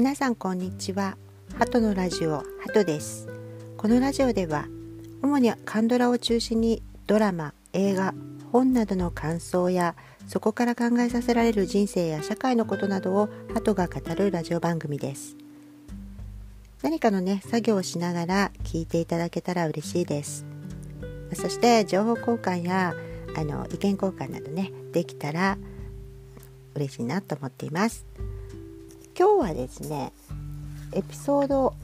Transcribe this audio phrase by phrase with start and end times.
[0.00, 1.18] 皆さんこんにちは。
[1.58, 3.28] ハトのラジオハトです。
[3.76, 4.64] このラジオでは
[5.20, 8.14] 主にカンドラを中心にドラマ映画
[8.50, 9.94] 本などの感想や
[10.26, 15.36] そこから考えさせられる人生や社会のことなどをハトが語るラジオ番組です。
[16.80, 20.46] 何かのね作業をしながら聞いていただけたら嬉しいです。
[21.34, 22.94] そして情報交換や
[23.36, 25.58] あの意見交換などねできたら
[26.74, 28.06] 嬉しいなと思っています。
[29.18, 30.12] 今日はですね
[30.92, 31.74] エピソード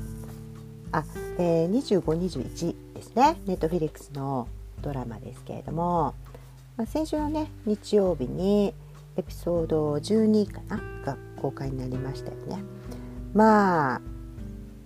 [0.93, 1.05] あ、
[1.39, 3.37] えー、2521ですね。
[3.47, 4.49] ネットフィリックスの
[4.83, 6.15] ドラマですけれども、
[6.77, 8.73] まあ、先週のね日曜日に
[9.17, 10.81] エピソード12かな？
[11.05, 12.63] が公開になりましたよね。
[13.35, 14.01] まあ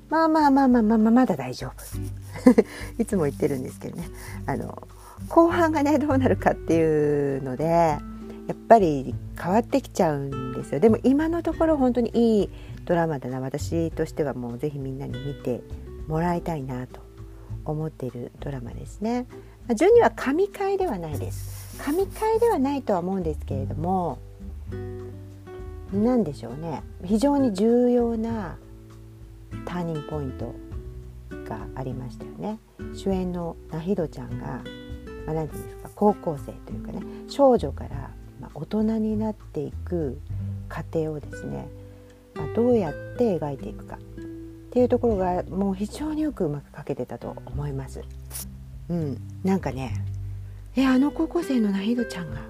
[0.08, 1.72] まあまあまあまあまあまあまだ大丈夫。
[2.98, 4.08] いつも言ってるんですけどね。
[4.46, 4.88] あの
[5.28, 7.98] 後半がねどうなるかっていうので
[8.50, 10.80] やっぱり変わってきちゃうんですよ。
[10.80, 12.50] でも今のところ本当にいい
[12.84, 13.38] ドラマだな。
[13.38, 15.62] 私としてはもうぜひみんなに見て
[16.08, 17.00] もらいたいなと
[17.64, 19.26] 思っているドラマですね。
[19.68, 21.80] 12は神回ではないです。
[21.80, 24.18] 神回ではないとは思うんですけれども
[25.92, 26.82] 何でしょうね。
[27.04, 28.58] 非常に重要な
[29.64, 30.52] ターニングポイント
[31.48, 32.58] がありましたよね。
[32.94, 34.60] 主演のナヒドちゃんが
[35.26, 38.10] まあ、なんていうんですか高校生というかね少女から、
[38.60, 40.20] 大人になっていく
[40.68, 41.68] 過程をですね、
[42.34, 43.98] まあ、どうやって描いていくかっ
[44.70, 48.02] ていうところがもう非常によくうまく描けてたと思います。
[48.88, 50.04] うん、なんかね
[50.76, 52.40] えあの高校生のナヒドちゃんが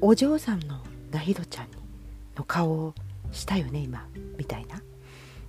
[0.00, 1.68] お嬢さんのナヒドちゃん
[2.36, 2.94] の顔を
[3.32, 4.82] したよね今みたいな。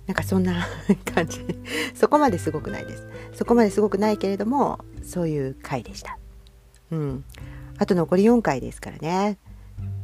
[0.06, 0.66] なんかそんな
[1.04, 1.44] 感じ。
[1.94, 3.06] そこまですごくないです。
[3.34, 6.16] そこまですごくないけれどもそういう回でした。
[6.92, 7.24] うん。
[7.78, 9.38] あと残り4回ですからね。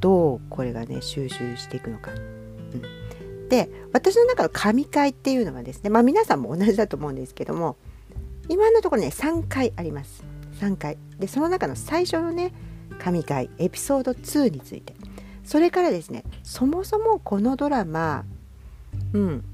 [0.01, 7.77] どうこれがね収集していくのか、うん、で私の中の神回っていうのはですねまあ皆さんも同じだと思うんですけども
[8.49, 10.25] 今のところね3回あります。
[10.61, 10.99] 3回。
[11.19, 12.53] でその中の最初のね
[12.99, 14.95] 神回エピソード2について。
[15.45, 18.25] それからですねそもそもこのドラマ
[19.13, 19.45] うん。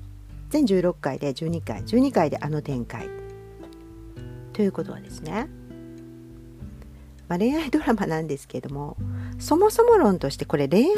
[0.51, 1.83] 全16回で12回。
[1.83, 3.09] 12回であの展開。
[4.53, 5.49] ということはですね、
[7.29, 8.97] まあ、恋愛ドラマなんですけども
[9.39, 10.89] そもそも論としてこれ恋愛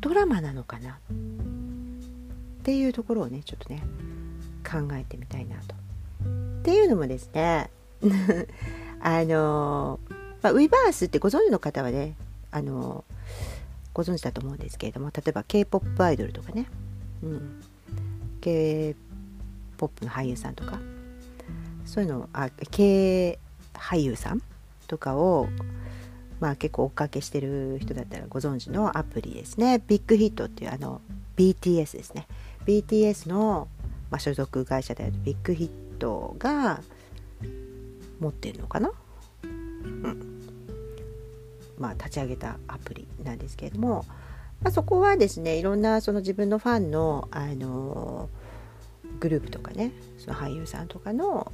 [0.00, 0.98] ドラマなのかな？
[2.60, 3.82] っていうところをねちょっとね
[4.64, 5.74] 考えてみたいなと。
[5.74, 7.70] っていうのもですね
[9.00, 9.98] あの、
[10.42, 12.14] まあ、 Weverse ってご存知の方はね
[12.50, 13.04] あの
[13.94, 16.66] ご存知だと思うんですけれども例えば k p o p アイドルとかね、
[17.22, 17.62] うん、
[18.40, 18.94] K
[19.78, 20.78] ポップの俳優さんとか
[21.86, 23.38] そういうのあ K
[23.74, 24.42] 俳優さん
[24.90, 25.48] とかを
[26.40, 29.80] まあ結構追っかけしてる人だったらご存知のアプリですね。
[29.86, 31.00] ビッグヒットっていうあの
[31.36, 32.26] BTS ですね。
[32.66, 33.68] BTS の、
[34.10, 36.80] まあ、所属会社であるビッグヒットが
[38.18, 38.90] 持ってるのかな、
[39.44, 40.42] うん、
[41.78, 44.04] まあ立ち上げたアプリなんですけれども
[44.62, 48.28] まあ、そこはですねいろんなその自分のファンの、あの
[49.18, 51.50] グループとかねその俳優さんとかの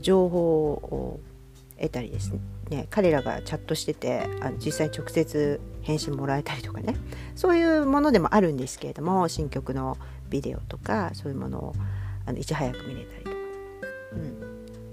[0.00, 1.20] 情報を
[1.76, 2.38] 得たりですね
[2.70, 6.96] ね彼らがチャットしててあの実際直接返信もらえたりとかね。
[7.34, 9.96] そういうものでもあるんですけれども新曲の
[10.30, 11.74] ビデオとかそういうものを
[12.26, 13.36] あのいち早く見れたりとか、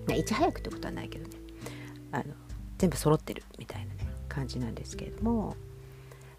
[0.09, 1.35] うん、いち早くってことはないけどね。
[2.11, 2.23] あの
[2.77, 5.55] 全部揃ってるみたいなね感じなんですけれども。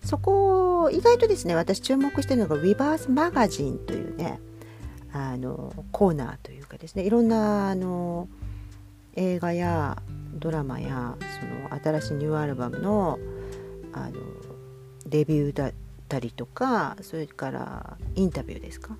[0.04, 4.40] そこ意外とですね私注目してるのが「リバースマガジン」というね
[5.12, 8.28] あのコーナーというかですねいろんなあの
[9.14, 10.02] 映画や
[10.34, 13.18] ドラマやその新しいニューアルバムの
[13.92, 14.12] あの
[15.08, 15.72] レビューだっ
[16.08, 18.96] たりとかそれからインタビューですか？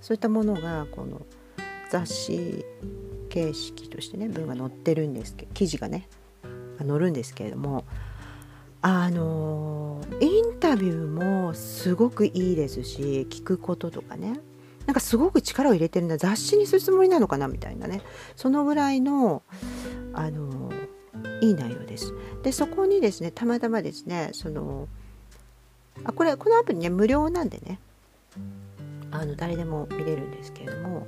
[0.00, 1.22] そういったものがこの
[1.90, 2.64] 雑誌
[3.28, 6.08] 形式としてね文が載ってるんですけど記事がね
[6.78, 7.84] 載るんですけれども
[8.82, 14.38] あのインタビューもすごくいいですし聞くこととかね
[14.86, 16.18] なんかすごく力を入れてるんだ。
[16.18, 17.46] 雑誌にするつもりなのかな？
[17.46, 18.02] みたいなね。
[18.34, 19.42] そのぐらいの
[20.14, 20.70] あの
[21.40, 22.12] いい内容です。
[22.42, 24.88] でそこにですねたまたまですねその
[26.04, 27.78] あこれこのアプリね無料なんでね
[29.10, 31.06] あの誰でも見れるんですけれども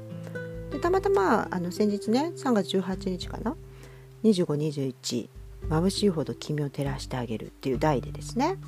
[0.70, 3.56] でたまたまあの先日ね3月18日かな
[4.24, 5.28] 2521
[5.68, 8.58] 眩しいほど君を照らしてあげるっていう題でですね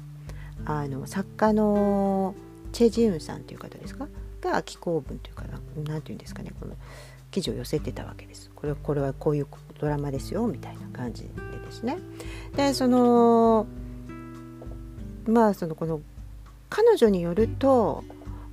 [0.65, 2.35] あの作家の
[2.73, 4.09] チェ・ジウンさんという方ですか？
[4.41, 6.75] が寄稿文というかな何て言うんですかねこの
[7.37, 8.51] 記事を寄せてたわけです。
[8.55, 9.47] これこれはこういう
[9.79, 11.29] ドラマですよみたいな感じで
[11.67, 11.99] ですね。
[12.57, 13.67] でその
[15.27, 16.01] まあそのこの
[16.71, 18.05] 彼女によると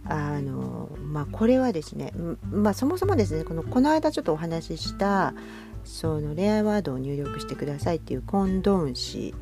[0.06, 2.12] あのまあ、これはですね、
[2.51, 5.33] まあ、そもそもですねこのこの間ちょっとお話しした
[5.86, 9.33] その恋愛ワードを入力してくださいっていうコンドーン氏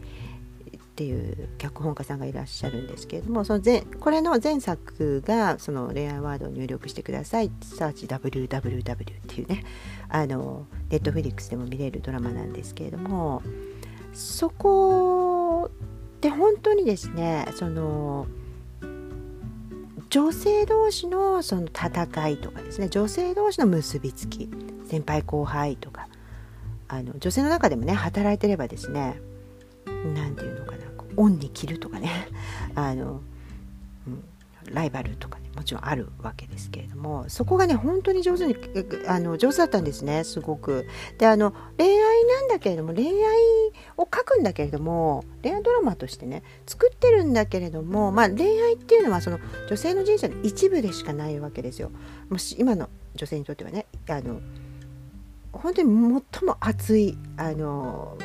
[1.01, 7.49] っていう脚本家さんがいらっしゃるんですけれどもその前これの前作がその恋愛ワードを入力してください。
[7.63, 9.63] サーチ WWW っていうね
[10.09, 13.41] あのネットフリックスでも見れるドラマなんですけれども
[14.13, 15.71] そこ
[16.19, 18.27] で本当にですねその
[20.11, 24.49] 女性同士のその戦いとかですね女性同士の結びつき
[24.87, 26.07] 先輩後輩とか
[26.87, 29.19] あの女性の中でもね働いてればですね
[30.13, 30.90] 何て言うのかな。
[31.17, 32.27] オンに着るとかね
[32.75, 33.21] あの、
[34.07, 34.23] うん、
[34.73, 38.55] ライバルとかねもちろんあるわけですけれどもそこがね本当に上手に
[39.07, 40.87] あの上手だったんですねすごく。
[41.17, 43.11] であの恋愛なんだけれども恋愛
[43.97, 51.91] を書くんだけれども恋愛ドラマとしてね作ってるんだけれども、まあ、恋愛っていうのはその女性の人生の一部でしかないわけですよ。
[52.29, 54.39] もし今の女性にとってはねあの
[55.51, 58.17] 本当に最も熱いあの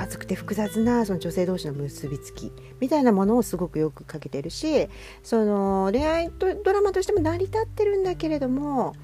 [0.00, 4.88] 熱くて複雑なその女性同士の結びつきみたいなものをすごくよく書けてるし
[5.22, 8.94] その恋愛とドラマとしても成り立ってるんだけれども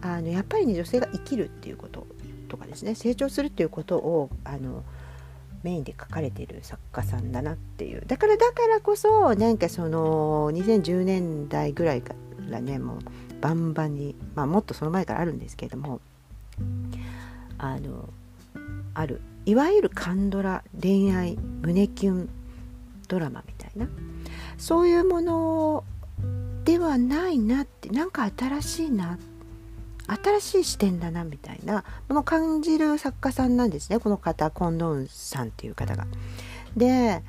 [0.00, 2.06] あのやっぱりね女性が生きるっていうこと
[2.48, 4.84] とかですね成長するっていうことをあの
[5.62, 8.04] メインで書かれている作家さんだなっていう。
[8.06, 12.14] だからだからこそなんかその2010年代ぐらいか
[12.48, 12.98] らねもう
[13.40, 16.00] バンバンにまあもっとその前からあるんですけれども
[17.58, 18.08] あの
[18.94, 22.28] あるいわゆるカンドラ恋愛胸キュン
[23.08, 23.88] ドラマみたいな
[24.58, 25.84] そういうもの
[26.64, 29.18] ではないなってなんか新しいな
[30.06, 36.06] 新しい視点だなみたいなものを感じる作家さんなんですねこの方コンドンさんっていう方が。
[36.76, 37.22] で、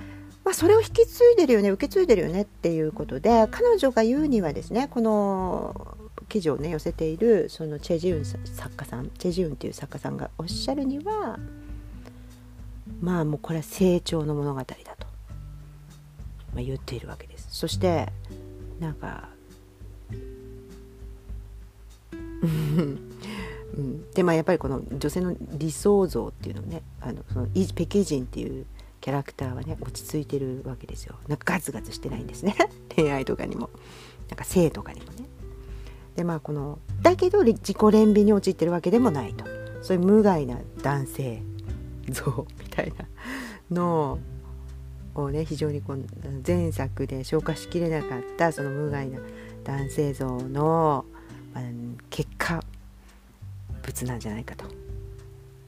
[0.43, 11.39] まあ、それを引き継いでるよね受け継いでるよねっていうことで彼女が言うにはですねこの記事をね寄せているそのチェジウン作家さんチェジウンっていう作家さんがおっしゃるには
[13.01, 14.75] まあもうこれは成長の物語だと、
[16.53, 17.47] まあ、言っているわけです。
[17.49, 18.07] そして
[18.79, 19.29] なんか
[22.41, 28.65] うん、でまあやっぱりこの女性の理想像っていうのねあのその北京人っていう
[29.01, 31.15] キャラクターはね落ち着いてるわけですよ。
[31.27, 32.55] なんかガツガツしてないんですね。
[32.95, 33.69] 恋愛とかにも。
[34.29, 35.25] なんか性とかにもね。
[36.15, 39.45] でまあこのだけど自己憐憫に陥ってるわけでもないと。
[39.81, 41.41] そういう無害な男性
[42.11, 43.05] 像みたいな
[43.71, 44.19] の
[45.15, 46.05] をね非常にこう
[46.45, 49.19] 前作で消化しきれなかったその無害な
[49.63, 51.05] 男性像の、
[51.53, 51.63] まあ、
[52.09, 52.63] 結果
[53.85, 54.65] 物なんじゃないかと。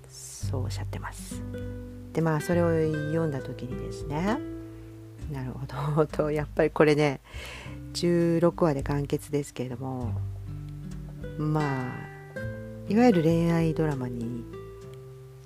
[0.09, 1.41] そうおっしゃってます。
[2.13, 4.37] でまあそれを読んだ時にですね。
[5.31, 5.59] なるほ
[5.95, 6.05] ど。
[6.07, 7.21] とやっぱりこれね
[7.93, 10.11] 16話で完結ですけれども
[11.37, 12.11] まあ
[12.89, 14.43] いわゆる恋愛ドラマに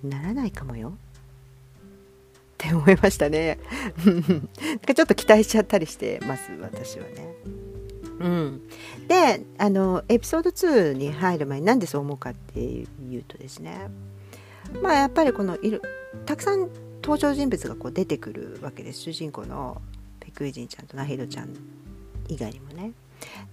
[0.10, 0.90] ならないかもよ。
[0.90, 0.92] っ
[2.58, 3.60] て思いましたね。
[4.06, 7.36] なんかちょっと期待しちゃったりしてます私はね。
[8.20, 8.62] うん、
[9.08, 12.88] であのエピソード2に入る前になんでそう思うかってい
[13.18, 13.90] うとですね。
[14.82, 15.82] まあやっぱりこのいる
[16.26, 16.70] たくさん
[17.02, 19.02] 登場人物がこう出てくるわけです。
[19.02, 19.82] 主人公の
[20.22, 21.50] ペクイジンちゃんとナヒドちゃん
[22.30, 22.94] 以外にもね。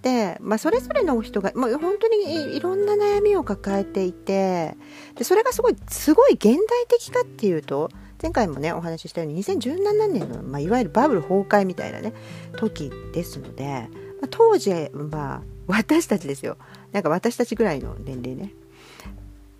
[0.01, 4.75] で、まあ、それぞれの人が、まあ、本当にいろんな悩みを抱えていて
[5.15, 7.89] でそれがすごいすごい現代的かっていうと
[8.21, 12.13] 前回もねお話ししたように2017年の、まあ、いわゆるバブル崩壊みたいなね
[12.57, 13.89] 時ですので、
[14.21, 16.57] まあ、当時、まあ、私たちですよ。
[16.91, 18.53] なんか私たちぐらいの年齢ね。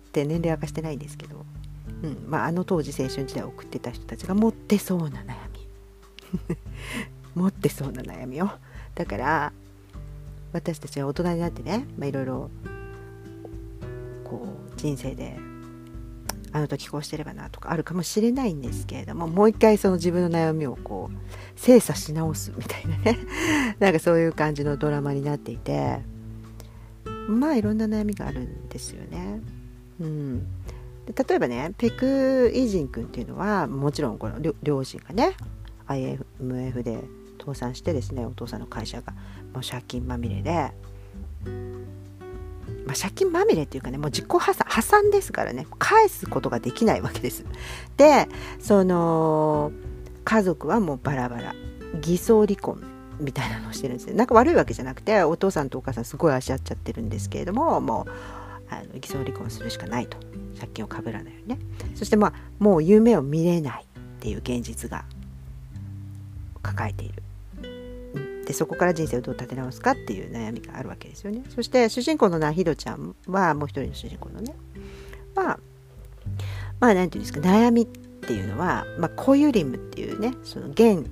[0.08, 1.44] って年齢明かしてないんですけど、
[2.04, 6.56] うんまあ、あの当時青春時代を送ってた人たちが持ってそうな悩み。
[7.34, 8.48] 持ってそうな悩みを。
[8.94, 9.52] だから
[10.54, 12.50] 私たちは大人になってね、まあ、いろいろ
[14.22, 15.36] こう人生で
[16.52, 23.18] あの時こうしてればなとかあるかもしれないんですけれどももう一回その自分の悩みをこう精査し直すみたいなね
[23.80, 25.98] なんかそういう感じのドラマになっていて
[27.28, 29.40] まあいろんな悩みがあるんですよね。
[30.00, 30.38] うん、
[31.06, 35.34] で例えばねペク・イジン君っていうのはもちろんこの両親がね
[35.88, 37.02] IMF で
[37.40, 39.12] 倒産してですねお父さんの会社が
[39.54, 40.72] もう借金まみれで、
[42.84, 45.66] まあ、借金まみれっていうかねもう自己破産破産ですからね。
[45.78, 47.44] 返すことができないわけです。
[47.96, 49.72] でその
[50.24, 51.54] 家族はもうバラバラ。
[52.00, 52.82] 偽装離婚
[53.20, 54.14] みたいなのをしてるんですね。
[54.14, 58.10] なんか悪いわけじゃなくてお父さんとお母さんすごい足合っちゃってるんですけれどももう
[58.68, 60.18] あの偽装離婚するしかないと。
[60.58, 61.58] 借金をかぶらないようにね。
[61.94, 63.86] そしてまあもう夢を見れないっ
[64.20, 65.04] ていう現実が
[66.62, 67.23] 抱えている。
[68.44, 71.42] でそこから人生をどう立て直すかっていう悩みがあるわけですよね。
[71.54, 74.54] そして主人公のナヒドちゃんはもう一人の主人公のね。
[75.34, 75.60] まあ
[76.80, 81.06] まあ何て言うんですか悩みっていうのは、まあ、コユリムっていうねその現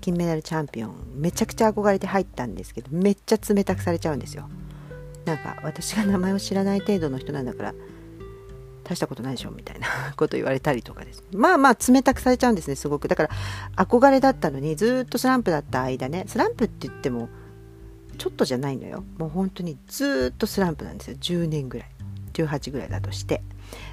[0.00, 4.48] 金メダルチャンピオンめちゃくちゃ憧れて入ったんですけどめっちゃ冷たくされちゃうんですよ。
[5.24, 7.74] なんか私が名前を知らない程度の人なんだから
[8.88, 11.22] 大したことないでしょみたいな こと言われたりとかです。
[11.32, 13.08] まあまあ冷たくされちゃうんですねすごく。
[13.08, 13.30] だから
[13.76, 17.28] 憧れだったのにずっとスランプだった間ねスランプって言っても
[18.16, 19.04] ちょっとじゃないのよ。
[19.18, 21.16] もう本当にずっとスランプなんですよ。
[21.20, 21.88] 10年ぐらい。
[22.32, 23.42] 18ぐらいだとして。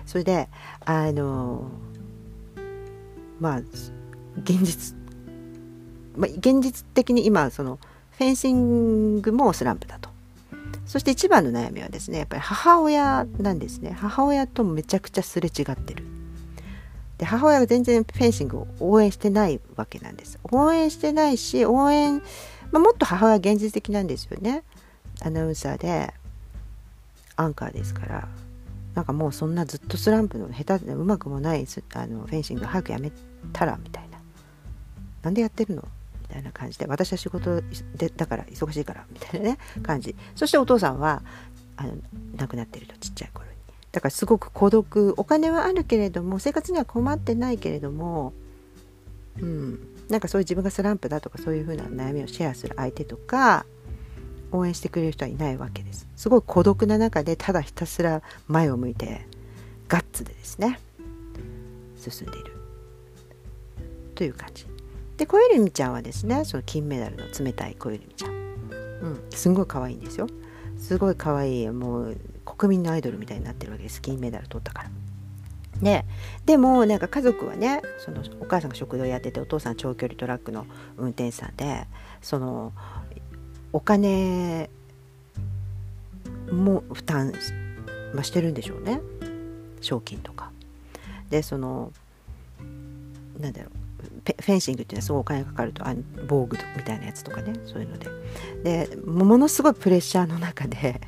[0.06, 0.50] それで
[0.86, 1.70] あの
[3.40, 3.58] まあ
[4.38, 4.96] 現実
[6.18, 7.80] まあ、現実的に今その
[8.12, 10.10] フェンシングもスランプだと。
[10.86, 13.92] そして一番の悩みはですねやっぱり母親なんですね。
[13.92, 16.04] 母親とめちゃくちゃすれ違ってる。
[17.18, 20.39] で母親が全然フェンシングを応援してないわけなんです。
[20.51, 22.22] 応援してないし応援、
[22.72, 24.63] まあ、もっと母親は現実的なんですよね。
[25.22, 26.13] アナウンサーで
[27.36, 28.27] アンカーですから。
[28.94, 33.12] なんかもうそんなずっとスランプの下手でうまくもないあのフェンシング早くやめ
[33.51, 34.20] たらみたいな。
[35.24, 35.84] なんでやってるの？
[36.27, 37.62] みたいな感じで私は仕事
[37.96, 40.15] でだから忙しいからみたいなね感じ。
[40.36, 41.22] そしてお父さんは
[41.77, 41.94] あの
[42.36, 43.55] 亡くなってるとちっちゃい頃に。
[43.91, 48.34] だからすごく孤独お金はあるけれども生活には困ってないけれども
[49.39, 49.79] うん。
[50.10, 53.65] なんかそういう自分がスランプだとかそういう風な悩みをシェアする相手とか
[54.51, 56.08] 応援してくれる人はいないわけです。
[56.15, 59.25] すごい孤独な中でただひたすら前を向いて
[59.88, 60.79] ガッツでですね
[61.98, 62.55] 進んでいる。
[64.13, 64.65] という感じ
[65.17, 70.27] で小ゆりみちゃんはですねその金メダルの冷たい小ゆりみちゃん、うん、すんごい可愛いんですよ。
[70.77, 74.01] すごい可愛いもう国民のアイドルみたいになってるわけです。
[74.01, 74.89] 金メダル取ったから。
[75.81, 76.05] で
[76.45, 80.65] でもなんか家族はねそのお母さんが食堂やっててお父さん長距離トラックの
[80.98, 81.86] 運転手さんで
[82.22, 82.72] その
[83.74, 84.69] お金
[86.51, 87.34] も負担、
[88.13, 89.01] まあ、してるんでしょうね。
[89.81, 90.51] 賞金とか。
[91.29, 91.91] でその
[93.39, 93.85] なんだろう。
[94.34, 95.94] フェンシングっていうのはすごいお金がかかるとあ
[96.27, 98.10] 防具みたいなやつとかねそういうので。
[98.63, 101.01] でものすごいプレッシャーの中で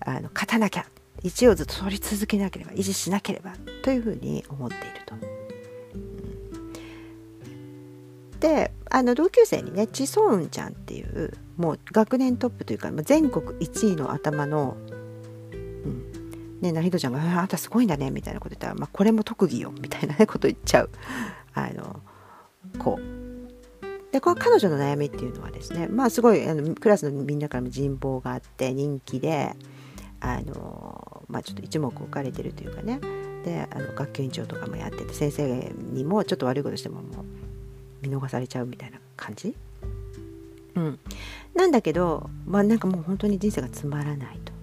[0.00, 0.86] あの勝たなきゃ
[1.22, 5.14] 1をずっと取り続けなければ維持しなければというふうに思っていると。
[8.40, 14.76] であの同級生にねチソウンちゃんっていうもう学年トップというか全国1位の頭の、
[15.52, 16.04] うん。
[16.60, 20.90] ね、ナヒドちゃんが「あんたすごいんだね」みたいなこと言ったら「まあ、これも特技よ」みたいな、こと言っちゃう。
[21.52, 22.00] あの
[22.78, 22.98] 子
[24.12, 29.56] でこの彼女の悩みっていうのはですねまあすごいあのクラスのみんなからも人望があって人気で
[30.20, 33.00] あの、まあ、ちょっと一目置かれてるというかね。
[33.44, 37.24] であの学級委員長とかもやってて先生にもちょっと悪いことしてももう
[38.00, 39.54] 見逃されちゃうみたいな感じ、
[40.76, 40.98] うん、
[41.54, 44.54] なんだけどまあなんかもう本当に人生がつまらないと。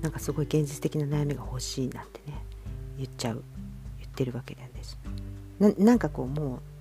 [0.00, 2.44] なんかすごい現実的な悩みが欲しいなんてね
[2.98, 3.42] 言っちゃう。
[3.98, 4.98] 言ってるわけなんです。
[5.78, 6.73] なんかこうもう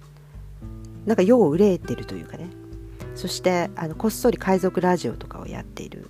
[1.05, 2.49] なんか世を憂えてるというかね。
[3.15, 6.09] そしてあのこっそり海賊ラジオとかをやっている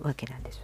[0.00, 0.60] わけなんです。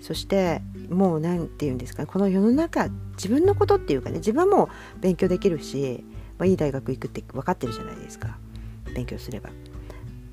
[0.00, 0.60] そして
[0.90, 4.18] もう何て言うんですかこの世の中自分のことっていうかね。
[4.18, 4.68] 自分も
[5.00, 6.04] 勉強できるし、
[6.38, 8.38] まあ、いい大学行くって分かってるじゃないですか。
[8.94, 9.50] 勉強すれば。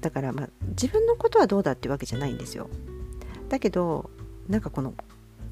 [0.01, 2.69] だからまあ自分のことはどうだってわけじゃないんですよ。
[3.49, 4.09] だけど
[4.47, 4.93] なんかこの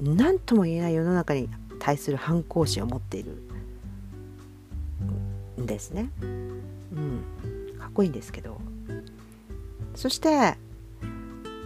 [0.00, 1.48] 何とも言えない世の中に
[1.78, 3.42] 対する反抗心を持っている。
[5.58, 6.10] んですね。
[6.22, 7.24] うん、
[7.78, 8.60] かっこいいんですけど。
[9.94, 10.56] そして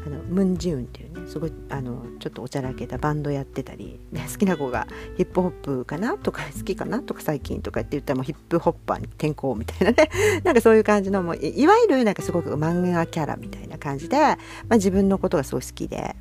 [0.06, 4.86] あのムン・ジウンっていうねすごいあのちょっとおちゃらけたバンドやってたり、ね、好きな子が
[5.16, 10.10] ヒップホップかなとか好きかなとか最近とかって言ったらもうヒップホッパーに転校みたいなね。
[10.44, 14.36] なんかそういう感じのもういわゆるなんかすごく漫画キャラみたいな感じで、ま
[14.70, 16.14] あ、自分のことがすごい好きで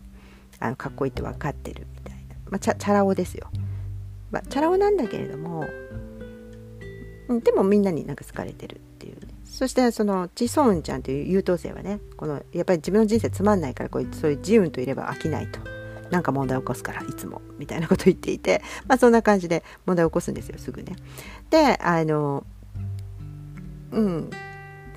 [0.60, 3.50] あのかっこいいって分かってるみたいな、まあ、チャチャラ男ですよ、
[4.32, 5.65] まあ、チャラ男なんだけれども
[7.27, 15.60] うん、でもみんなになんか好かれてるっていう、ね、そしてそのチソウンちゃんという優等生はねこのやっぱり自分の人生つまんないからこういうそういう自運といれば飽きないと。
[16.10, 18.62] なんか問題を起こすからいつもみたいなこと言っていて。
[18.88, 20.96] まあそんな感じで問題を起こすんですよすぐね。
[21.50, 22.46] であの
[23.92, 24.30] うん。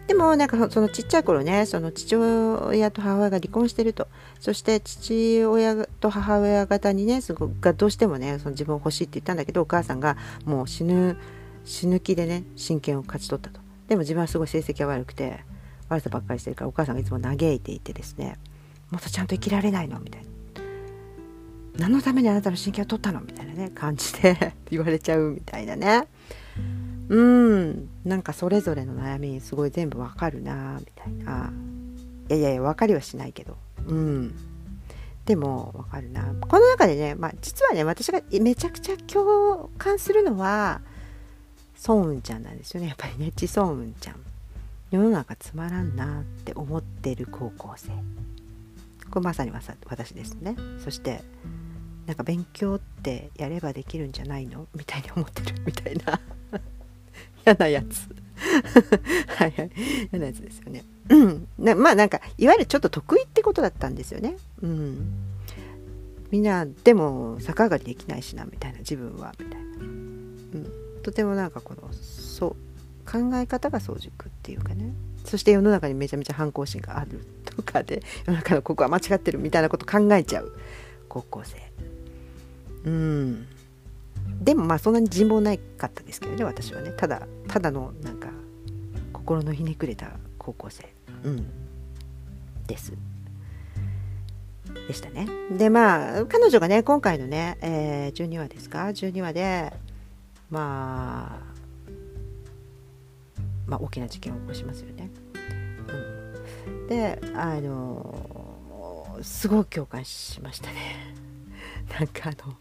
[0.07, 4.09] でもなんかそのちっちゃい頃ねその父親と母親が離婚してると。
[4.41, 11.17] そして父親と母親方にねすごがどうしてもねその自分を欲しいって言ったんだけどお母さんがもう死ぬ
[11.67, 13.61] 死ぬ気でね親権を勝ち取ったと。
[13.89, 15.41] でも自分はすごい成績が悪くて
[15.89, 18.39] 悪さばっかりしてるからお母さんがいつも嘆いていてですね
[18.91, 20.01] もっとちゃんと生きられないの？
[20.01, 20.29] みたいな
[21.79, 23.21] 何のためにあなたの親権を取ったの？
[23.21, 26.07] みたいなね感じで 言われちゃうみたいなね。
[27.09, 27.89] うん。
[28.05, 31.53] なんかそれぞれの悩みすごい全部わかるなみたいな。
[32.29, 33.57] いやいやいや分かりはしないけど。
[33.87, 34.35] うん。
[35.25, 36.35] でもわかるな。
[36.41, 40.81] この中でね、まあ、実はね私がめちゃくちゃ共感するのは
[41.77, 42.89] ソウンちゃんなんですよね。
[42.89, 44.17] やっぱりねチソウンちゃん。
[44.91, 47.91] 世の中つまらんなって思ってる高校生。
[49.11, 50.57] これまさに私ですね。
[50.83, 51.23] そして
[52.07, 56.21] なんか勉強ってやればできるんじゃないのみたいに思ってるみたいな。
[57.45, 58.09] 嫌なやつ。
[59.37, 59.71] はいはい。
[60.13, 60.85] 嫌なやつですよね。
[61.09, 61.49] うん。
[61.59, 64.37] まあなんかいわゆるちょっと得意ってことだったんですよね。
[64.63, 65.13] うん。
[66.31, 68.79] みんなでも逆上がりできないしなみたいな。
[68.79, 70.73] 自分はみたいな、うん、
[71.07, 72.51] とてもなんかこのそう
[73.09, 74.93] 考え方が早熟っていうかね。
[75.25, 80.53] そして世の中にめちゃめちゃ反抗心があるとかで 世の中のここは間違ってるみたいなこと考えちゃう。
[81.09, 81.59] 高校生。
[82.87, 83.47] うん。
[84.43, 86.93] でもまあそんなに人望ないかったですけどね私はね。
[86.97, 88.31] ただただのなんか
[89.13, 90.93] 心のひねくれた高校生。
[91.23, 91.47] うん。
[92.67, 92.93] です。
[94.89, 95.29] でしたね。
[95.57, 99.73] でまあ彼女がね今回のね、えー、12話ですか？12話で
[100.51, 101.57] まあ
[103.67, 105.11] まあ大きな事件を起こしますよね、
[106.67, 111.15] うん、であのすごく共感しましたね。
[111.99, 112.57] なんかあの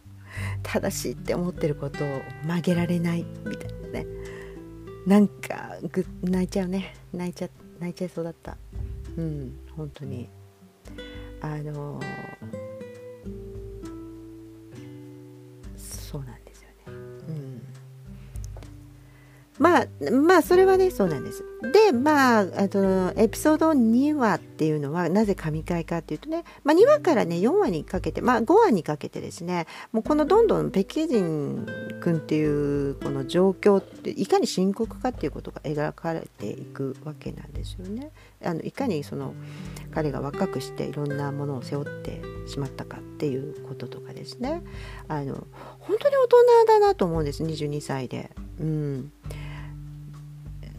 [0.64, 4.06] 正しいって思ってることを曲げられないみたいなね。
[5.06, 6.96] なんかぐ泣いちゃうね。
[7.14, 7.50] 泣いちゃ
[7.80, 8.58] 泣いちゃいそうだった。
[9.18, 10.30] うん本当に。
[11.42, 12.00] あの
[15.78, 16.45] そうなんです。
[19.58, 31.66] まあまあそれはねそうなんですでまああとエピソード2話っていうのはなぜ神回かっていうとね、まあ、2話からね4話にかけて、まあ、5話にかけてですねもうこのどんどん北京人
[32.02, 38.12] 君っていうこの状況っていかに深刻かっていうことが描かれていくわけなんですよね。
[38.44, 39.34] あのいかにその
[39.92, 44.62] 彼が若くしていろんなものを背負ってしまったかっていうこととかですね
[45.08, 45.48] あの
[45.80, 46.38] 本当に大人
[46.68, 48.30] だなと思うんです22歳で。
[48.60, 49.12] うん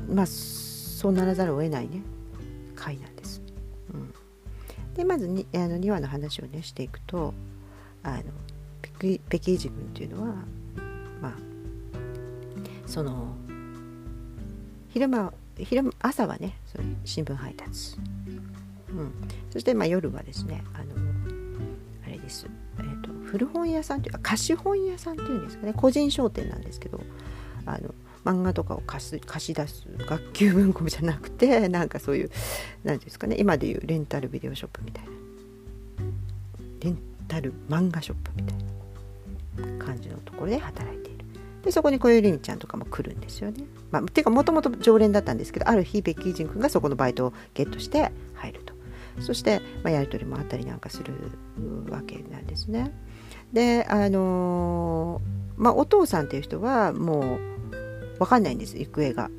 [0.09, 2.03] まあそうならざるを得ないね。
[2.77, 3.43] 回なんです。
[3.93, 4.15] うん、
[4.95, 7.35] でまずにあの2話の話をねしていくと
[8.03, 8.23] あの
[8.83, 10.35] 北京寺君っていうのは
[11.21, 11.33] まあ
[12.87, 13.35] その
[14.89, 17.97] 昼間昼朝はねそ新聞配達、
[18.91, 19.13] うん、
[19.51, 20.85] そしてまあ夜はですねあの
[22.07, 22.47] あれです、
[22.79, 25.73] えーと、古本屋さんというか貸本屋さんっていうんですかね。
[25.75, 27.01] 個人商店なんですけど
[27.65, 27.95] あの
[28.27, 32.31] 漫画とかを貸す貸し出す学級文庫じゃなくて なんかそういう
[32.83, 35.11] 何ですかね今でいうレンタルビデオショップみたいな。
[36.81, 41.25] レンタル漫画ショップみたいな感じのところで働いている。
[41.65, 48.75] でそこに小よりみちゃんとかも来るんですよね、まあ、ていうかもともと常連だったんですけどある日ベッキージン君がそこのバイトをゲットして入ると。
[49.21, 51.15] そして、まあ、やり取りもあったりなんかする
[51.91, 52.93] わけなんですね。
[53.53, 57.56] であのー、まあお父さんっていう人はもう
[58.19, 59.31] 分かんないんです行方が。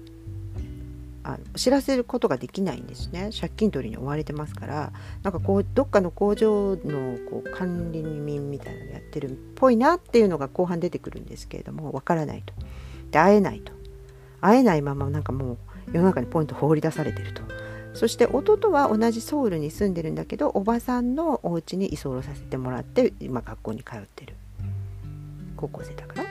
[1.24, 3.32] あの知らせることができないんですね。
[3.38, 4.94] 借金取りに追われてますから。
[5.24, 12.54] なんかこうどっかの工場のこう管理人みたいなのやってるっぽいなっていうのが後半出てくるんですけれども分からないと。
[13.12, 13.74] で会えないと。
[14.40, 15.58] 会えないままなんかもう
[15.92, 17.42] 世の中にポイント放り出されてると。
[17.94, 24.36] そして弟は同じソウルに住んでるんだけどおばさんのお家に居候させてもらって今学校に通ってる。
[25.58, 26.26] 高校生だから。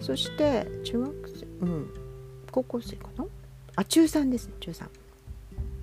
[0.00, 1.23] そして中学
[1.64, 1.90] うん
[2.50, 3.24] 高校生かな？
[3.76, 4.88] あ中3ですね中3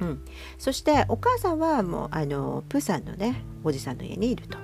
[0.02, 0.26] うん。
[0.58, 4.58] そしてお母さんはもうあのプーさんのねおじさんの家にいると。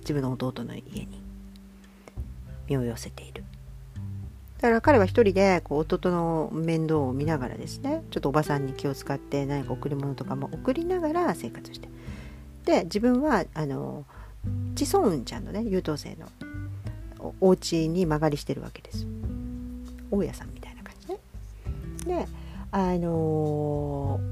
[0.00, 1.22] 自分の弟の家に。
[2.66, 3.44] 身を寄せている。
[4.56, 11.88] だから彼は一人でこう弟の面倒を見ながらですねちょっとおばさんに気を使って何か贈り物とかも送りながら生活して。
[12.64, 14.06] で自分はあの
[14.74, 16.32] チソンちゃんのね優等生の
[17.40, 19.06] お家に間借りしてるわけです
[20.16, 21.18] 大家さんみたいな感じね。
[22.06, 22.26] で
[22.70, 24.22] あのー、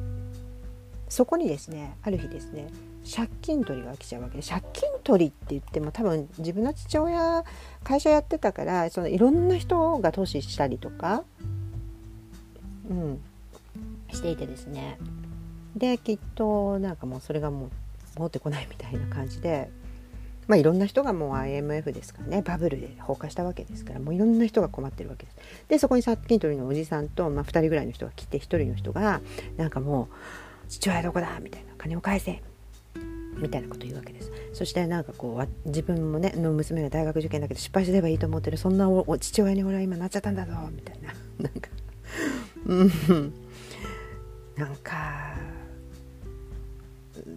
[1.09, 2.68] そこにですねある日ですね
[3.09, 7.45] 借金取りが来ちゃうわけで借金取りって言っても多分自分の父親
[7.83, 11.25] 会社やってたからそのいろんな人が投資したりとか、
[12.88, 13.21] うん、
[14.12, 14.99] していてですね。
[15.77, 17.71] できっとなんかもうそれがも
[18.16, 19.71] う持ってこないみたいな感じで
[20.48, 25.37] まあ、いろんな人がもう IMF ですからねバブルで崩壊したわけですからもういろんな人が困ってるわけです。
[25.68, 29.20] でそこに借金取りのおじさんと、まあ、2人ぐらいの人が来て1人の人が
[29.57, 30.14] なんかもう
[30.68, 32.42] 「父親どこだ?」みたいな「金を返せ」
[33.40, 34.31] みたいなこと言うわけです。
[34.52, 41.14] そしてなんかこう自分もねの娘が大学受験だけど失敗すればいいと思ってるそんなお父親に俺は今なっちゃったんだぞみたいな。
[41.38, 41.70] なんか
[42.66, 43.33] うん。
[44.57, 45.35] なんか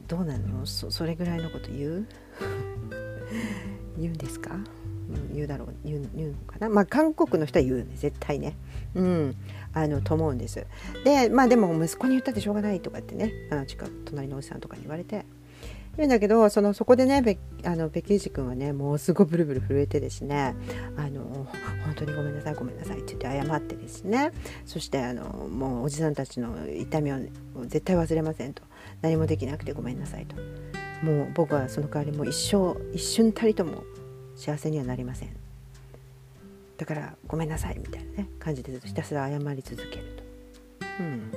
[0.07, 0.65] どうなの？
[0.65, 2.07] そそれぐらいのこと言う？
[3.97, 6.69] 言うんですか、うん、言うだろう言う言うのかな？
[6.69, 8.55] まあ韓国の人は言うね絶対ね。
[8.93, 9.35] うん。
[9.73, 10.65] あのと思うんです。
[11.03, 13.31] でまあでも息子に言ったってしょうがないとかってね。
[13.51, 15.25] あの近隣のおじさんとかに言われて。
[15.97, 20.53] 言うんだけどそのそこでねべあのベキージ君はねもうすごいブルブル震えてですね。
[20.97, 21.47] あの
[21.85, 24.31] 本当にごめんなさいごめんなさいって言って謝ってですね。
[24.65, 27.19] そしてあのもうおじさんたちの痛みを
[27.67, 28.63] 絶対忘れませんと。
[29.01, 30.35] 何もできなくてごめんなさいと。
[31.05, 33.83] もう僕はその代わりも一生一瞬たりとも
[34.35, 35.29] 幸せにはなりません。
[36.77, 40.23] だからごめんなさいみたいなね感じでひたすら謝り続けると。
[40.99, 41.31] うん。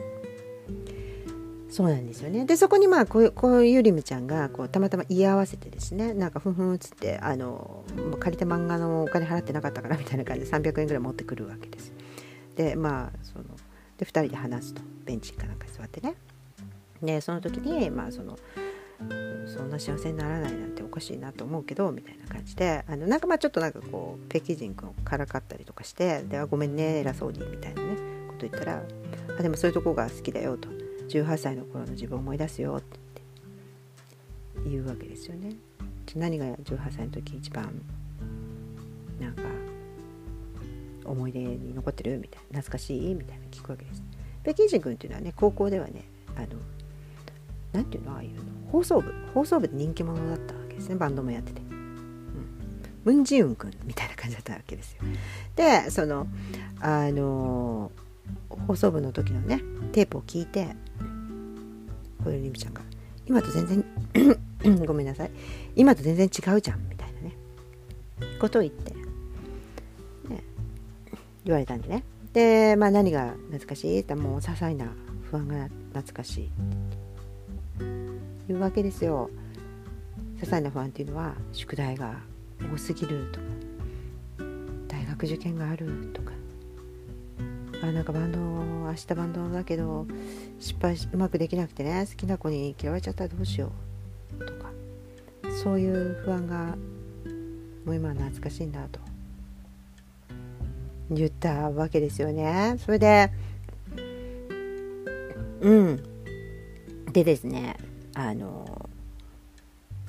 [1.71, 2.47] そうなんですよね。
[2.47, 7.85] でそこにまあこうこうゆりむちゃんがこうたまたま言い合わせてですねなんかふんふんっつってあの
[8.19, 11.93] 借りた漫画のお金払ってなかったからみたいな感じで300円ぐらい持ってくるわけです。
[12.57, 13.45] でまあその
[13.99, 14.81] で2人で話すと。
[15.05, 16.15] ベンチかなんか座ってね。
[17.03, 18.39] でその時にまあその
[19.47, 27.97] そんな幸せにならないなんておかしいなと思うけどみたいな感じであのなんかまあちょっとなんかこう北京人君をからかったりとかして「ではごめんね偉そうに」みたいなね
[28.29, 28.83] こと言ったら
[29.39, 30.69] 「あでもそういうとこが好きだよ」と。
[31.09, 33.23] 18歳の頃の自分を思い出すよって
[34.67, 35.57] 言うわけですよね。
[36.15, 37.65] 何が18歳の時一番
[39.19, 39.43] なんか
[41.05, 42.19] 思い出に残ってる？
[42.19, 43.15] みたいな懐かしい？
[43.15, 44.03] みたいな聞くわけです。
[44.43, 46.05] 北京人君っていうのはね高校ではね
[46.37, 46.49] あの
[47.73, 51.61] なんていうのああいうの放送部放送部で人気者だったわけですねバンドもやってて。
[51.61, 51.69] うん
[53.05, 55.03] ムンジウン君みたいな感じだったわけですよ。
[55.57, 56.27] でその
[56.81, 57.91] あの
[58.67, 60.77] 放送部の時のねテープを聞いて
[62.23, 62.83] 小よりみちゃんが
[63.27, 63.85] 今と全然
[64.87, 65.31] ごめんなさい
[65.75, 67.37] 今と全然違うじゃんみたいなね
[68.39, 68.93] ことを言って、
[70.29, 70.45] ね、
[71.45, 74.93] 言われたんでねで、まあ、何が懐かしいってもう些細な
[75.31, 76.51] 不安が懐かしい
[78.49, 79.31] いうわけですよ。
[80.39, 82.21] 些細な不安っていうのは宿題が
[82.73, 83.47] 多すぎるとか
[84.87, 86.33] 大学受験があるとか
[87.83, 90.07] あなんかバンド明日バンドだけど
[90.61, 93.73] 失敗うまくできなくてね好きな子に嫌われちゃったらどうしよ
[94.39, 94.71] うとか
[95.63, 96.77] そういう不安が
[97.85, 99.01] もう今は懐かしいんだと。
[101.11, 102.77] 言ったわけですよね。
[102.85, 103.31] それで
[105.61, 106.03] うん。
[107.13, 107.77] でですね
[108.19, 108.91] あの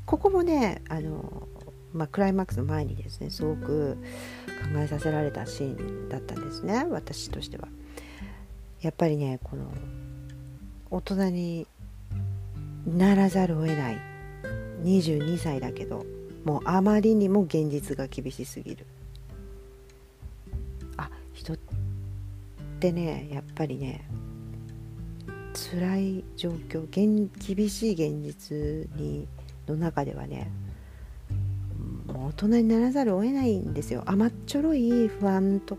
[0.07, 1.47] ここもねあの、
[1.93, 3.97] まあ、クライマックスの前にですねすごく
[4.73, 7.67] 考えさせられたシーンだったんですね私としては。
[8.81, 9.65] やっぱりねこの
[10.89, 11.67] 大人に
[12.87, 14.01] ならざるを得ない
[14.83, 16.03] 22歳だけど
[16.45, 18.87] もうあまりにも現実が厳しすぎる
[20.97, 21.57] あ人っ
[22.79, 24.09] てねやっぱりね
[25.53, 29.27] 辛い状況厳しい現実に
[29.67, 30.51] の中ではね
[32.07, 34.03] もう大人にならざるを得ないんですよ。
[34.05, 35.77] 甘っちょろい不安と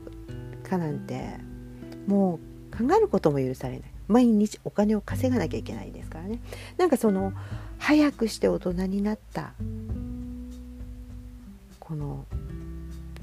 [0.62, 1.36] かなんて
[2.06, 2.38] も
[2.72, 3.90] う考えることも許されない。
[4.08, 6.40] 毎日お金を稼がなきゃいけないですからね。
[6.78, 7.32] なんかその
[7.78, 9.54] 早くして大人になった
[11.78, 12.26] この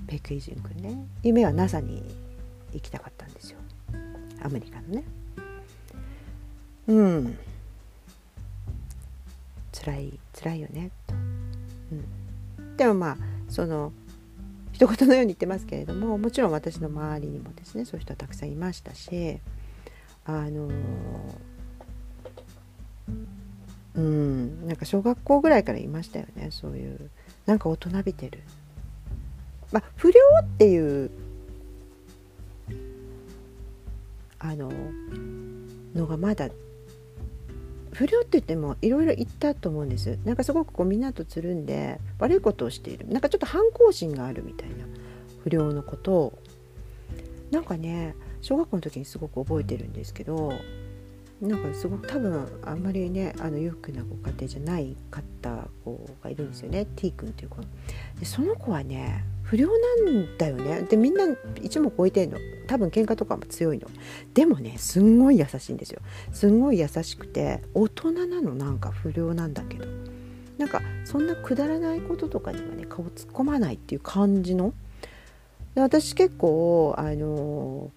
[0.08, 1.06] ペクイジン君ね。
[1.24, 2.04] 夢は NASA に
[2.74, 3.60] 行きたかったんですよ。
[4.42, 5.04] アメリカのね。
[6.88, 7.38] うん。
[9.74, 10.92] 辛い辛いよね。
[11.06, 13.18] と、うん、でもまあ
[13.50, 13.92] その
[14.74, 19.40] 一言のように言ってますけれどももちろん私の周りにもですねそういう人はたくさんいましたし
[20.26, 20.70] あの
[23.96, 27.10] うんなんか小学校ぐらいからいましたよねそういう
[27.46, 28.40] なんか大人びてる。
[29.72, 31.12] まあ不良っていう
[34.40, 34.72] あの
[35.96, 36.50] のがまだ
[37.98, 40.20] 不良って言ってもいろいろ言ったと思うんです。
[40.24, 43.08] なんかすごくこうみんなとつるんで悪いことをしている。
[43.08, 44.76] なんかちょっと反抗心があるみたいな。
[45.44, 46.40] 不良のことを。
[47.50, 50.54] なんかね小学校の時にすごく覚えてるんですけど
[51.42, 56.86] なんかすごく多分あんまりねあの裕福なご家庭じゃない方子がいるんですよね。
[56.96, 57.62] T 君っていう子。
[58.20, 59.70] でその子はね不良
[60.06, 60.82] なんだよね。
[60.84, 61.24] でみんな
[61.62, 62.38] 一目置いてんの。
[62.68, 63.88] 多分喧嘩とかも強いの。
[64.34, 66.02] でもねすんごい優しいんですよ。
[66.34, 68.56] すんごい優しくて大人なの。
[68.56, 69.86] なんか不良なんだけど。
[70.58, 74.74] なんかそんなくだらないこととかにはね顔突っ込まないっていう感じの。
[75.76, 77.92] 私結構あの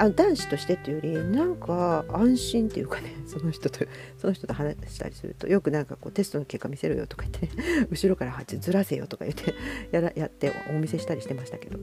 [0.00, 3.84] あ男子としてっていうよりなんか安心っていうかね その人と
[4.16, 9.54] その人と話したりするとよくなんかこうテストの結果見せろよとか言って、ね、 後ろからずらせよとか言って
[9.92, 11.78] やらやってお見せしたりしてましたけど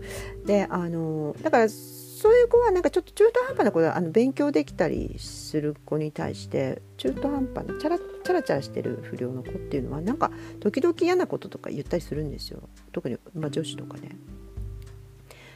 [0.45, 14.17] であのだからそういう子はなんかちょっと中途半端な子はあの勉強できたりする子に対して中途半端なチャラチャラチャラしてる不良の子っていうのはなんか時々嫌なこととか言ったりするんですよ特に、まあ、女子とかね。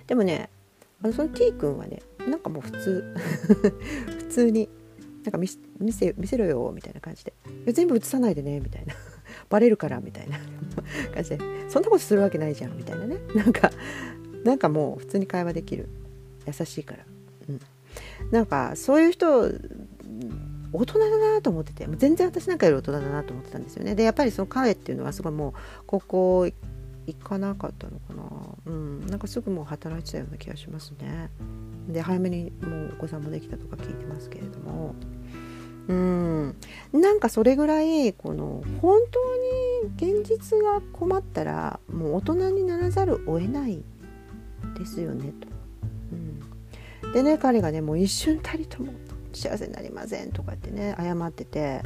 [0.06, 0.50] でもね
[1.04, 3.15] あのその T 君はねなんかもう普通
[4.19, 4.69] 普通に
[5.23, 7.34] なんか見せ見せろよみたいな感じで。
[7.71, 8.93] 全部映さないでねみたいな。
[9.49, 10.39] バレるからみたいな。
[11.13, 11.38] 感じで。
[11.69, 13.17] そんなことするわけないじゃんみたいなね。
[13.36, 13.71] なんか
[14.43, 15.89] なんかもう普通に会話できる。
[16.47, 17.05] 優しいから、
[17.49, 17.62] うん、
[18.31, 19.41] なんかそういう人
[20.73, 21.88] 大人だなと思ってて。
[21.97, 23.93] 全然私なんかより大人だなと思ってたんですよね。
[23.93, 25.53] でやっぱりその彼っていうのはすごいもう
[25.86, 26.47] 高校
[27.05, 28.23] 行かなかったのかな。
[28.65, 29.05] うん。
[29.07, 31.29] なんかすぐもう働いてたような気がしますね。
[31.91, 34.95] で早めにもうお子さんもできたとか聞いてますけれども
[35.88, 36.56] うん
[36.93, 43.84] なんかそれぐらいこの本当に現実が困ったらもう大人にならざるを得ない
[44.77, 45.47] ですよねと。
[47.04, 48.93] うん、でね彼がねもう一瞬たりとも
[49.34, 51.82] 幸せになりませんとかってね謝ってて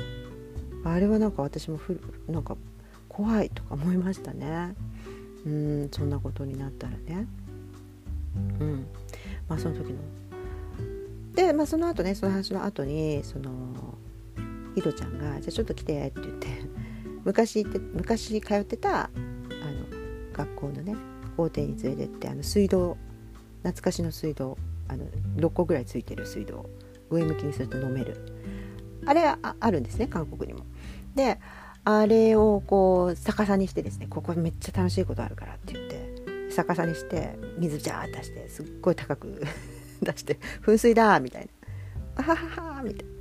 [0.84, 2.58] あれはなんか私もふなんか
[3.08, 4.76] 怖いとか思いましたね。
[5.46, 7.28] うんそんなことになったらね。
[8.60, 8.88] うん
[9.48, 10.00] まあその時の。
[11.36, 13.52] で、まあ、その後ねその話の後にその
[14.74, 16.48] ひどちゃんが「じゃあちょっと来て」って言って
[17.26, 19.12] 昔行って昔通ってたあの
[20.34, 20.96] 学校のね
[21.36, 22.98] 校庭に連れてってあの水道
[23.64, 25.06] 懐かしの水道あの
[25.38, 26.70] 6個ぐらいついてる水道
[27.10, 28.16] 上向きにすると飲める。
[29.08, 30.66] あれああるんですね韓国にも。
[31.16, 31.40] で
[31.84, 36.15] あれをこう逆さにしてですねここめっちゃ楽しいことあるからって言って。
[36.56, 39.42] 逆さにして水ジャーッ出してすっごい高く
[40.02, 41.50] 出して「噴水だ!」みたいな
[42.18, 43.16] 「あははは」みたいな。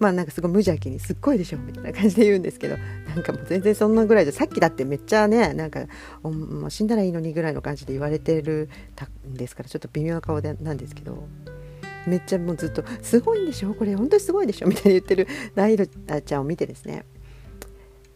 [0.00, 5.86] まあなんかすごい無邪気に「すっごいでしょ」みたいな感じで言うんですけどなんかもう全然そんなぐらいでさっきだってめっちゃねなんか
[6.22, 8.68] もう死んだらいいのにぐらいの感じで言われてる
[9.28, 11.28] んですからちょっと微妙な顔でなんですけど
[12.06, 17.04] めっちゃもうずっと「すごいんでしょこれ本当にすごいでしょ」みたいに言ってるナイルちゃんを見てですね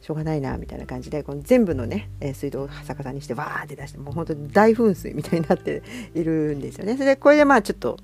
[0.09, 5.83] しょうがないなみたいな感じでこの全部のね、え水道を逆さにしてわーって出してもう本当に大噴水みたいになって
[6.15, 6.95] いるんですよね。
[6.95, 7.99] それでこれでまあちょっと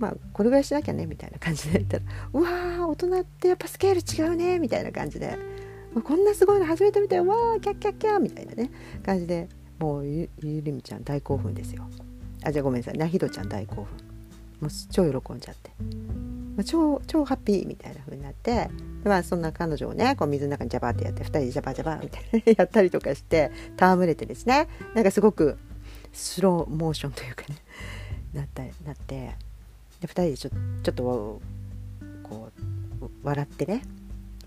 [0.00, 2.02] まあこれぐらいしなきゃねみたいな感じで言ったら
[2.34, 5.38] 「うわー大人ってやっぱスケール違うね」みたいな感じで
[6.02, 8.72] 「こんなすごいの初めて見たよわーキャッキャッキャー」みたいなね
[9.06, 11.88] 感じでもうゆゆりみちゃん大興奮ですよ。
[12.42, 13.86] あじゃあごめんなさいなひどちゃん大興奮
[14.62, 15.70] もう超喜んじゃって。
[16.64, 18.70] 超超ハッピーみたいな風になって
[19.04, 25.58] まあそんな彼女をねこう水の中にジャバってやって2人でジャバジャバみたいな やったりとかして戯れてですねなんかすごく
[26.12, 27.56] スローモーションというかね
[28.32, 29.34] なったなって
[30.00, 30.50] で2人でちょ
[30.82, 31.40] ちょっと
[32.22, 32.50] こ
[33.00, 33.82] う笑ってね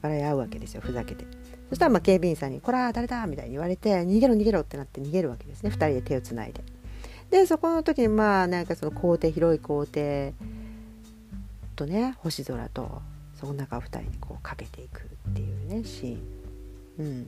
[0.01, 1.25] 笑い合うわけですよふざけて
[1.69, 6.63] そしたらまあ警備員さんに「こら誰だ?」みたいに言われて「逃げろ逃げろ」ってなって逃げるわけですね2人で手をつないで。
[7.29, 10.33] でそこの時にまあなんかその校庭広い校庭
[11.73, 13.01] とね星空と
[13.35, 16.19] その中を2人にこうかけていくっていうねシーン。
[16.99, 17.27] うん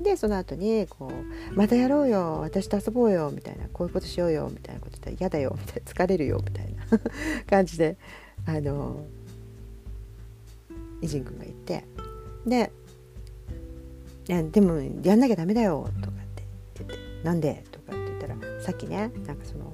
[0.00, 1.12] でその後にこう
[1.56, 6.84] 「またやろうよ私と遊ぼうよ」みたいな「こういうことしようよ」みたいなこと言ったら「嫌だよ」みたいな「疲れるよ」みたいな
[7.48, 7.96] 感じで
[8.44, 9.04] あの
[11.00, 11.84] イジン君が言って
[12.46, 12.72] で
[14.28, 16.44] 「いやでもやんなきゃダメだよ」とかって
[16.78, 19.72] 言って「なんで?」とかって言ったらさっきねなんかその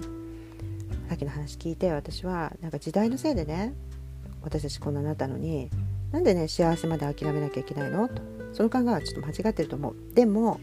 [1.13, 3.75] さっきの話聞いて私はなんか時代のせいでね
[4.41, 5.69] 私たちこんなになったのに
[6.11, 8.09] なんでね幸せまで諦めなきゃいけないの？
[8.09, 8.23] と。
[8.55, 9.97] その考えはちょっと間違ってると思う。
[10.15, 10.59] でも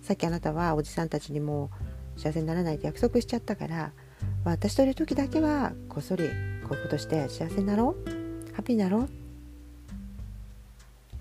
[0.00, 1.68] さっきあなたはおじさんたちにも
[2.16, 3.92] 幸せにならないって約束しちゃったから
[4.44, 6.24] 私といる時だけはこっそり
[6.66, 8.08] こういうことして幸せになろう。
[8.54, 9.02] ハッピーになろう。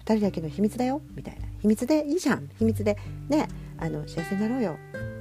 [0.05, 1.01] 2人だけの秘密だよ。
[1.15, 1.41] みたいな。
[1.59, 2.49] 秘密でいいじゃん。
[2.57, 2.95] 秘密で
[3.27, 4.77] ねあの幸せになろうよ。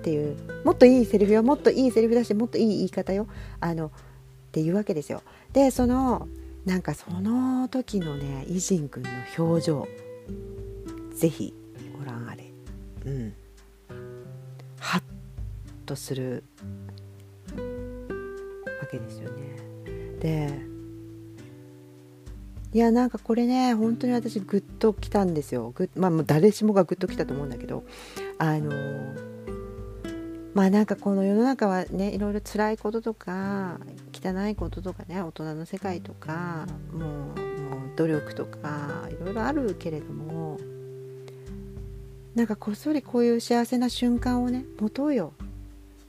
[0.09, 3.27] っていうもっといいセリフよもっといいセリフだしもっといい言い方よ
[3.61, 3.91] あのっ
[4.53, 5.23] ていうわけですよ。
[5.53, 6.27] でその
[6.65, 9.87] なんかその時のねイジン君の表情
[11.15, 11.53] ぜひ
[11.99, 12.51] ご覧あれ。
[13.05, 13.35] うん。
[14.81, 15.03] ハッ
[15.85, 16.43] とする
[17.51, 19.43] わけですよね。
[20.21, 20.59] で
[22.73, 25.71] いやなんかこれね本当に私グッときたんですよ。
[25.75, 27.85] ぐまあもう誰しもがグッときたと思うんだけど
[28.39, 28.73] あの
[30.59, 33.79] まあなんかこの世の中はねいろいろ辛いこととか
[34.13, 40.59] 汚いこととかね大人の世界とかもうもう努力とかいろいろあるけれども
[42.35, 45.33] なんかこっそりこういう幸せな瞬間をね持とうよ。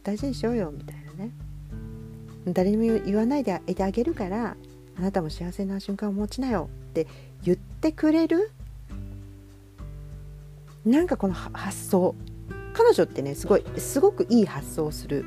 [0.01, 1.29] 大事にしようよみたいなね。
[2.47, 4.57] 誰にも言わないでいてあげるから
[4.97, 7.05] あなたも幸せな瞬間を持ちなよって
[7.43, 8.49] 言ってくれる
[10.88, 12.15] なんかこの発想。
[12.73, 15.25] 彼女ってねすごいすごくいい発想をする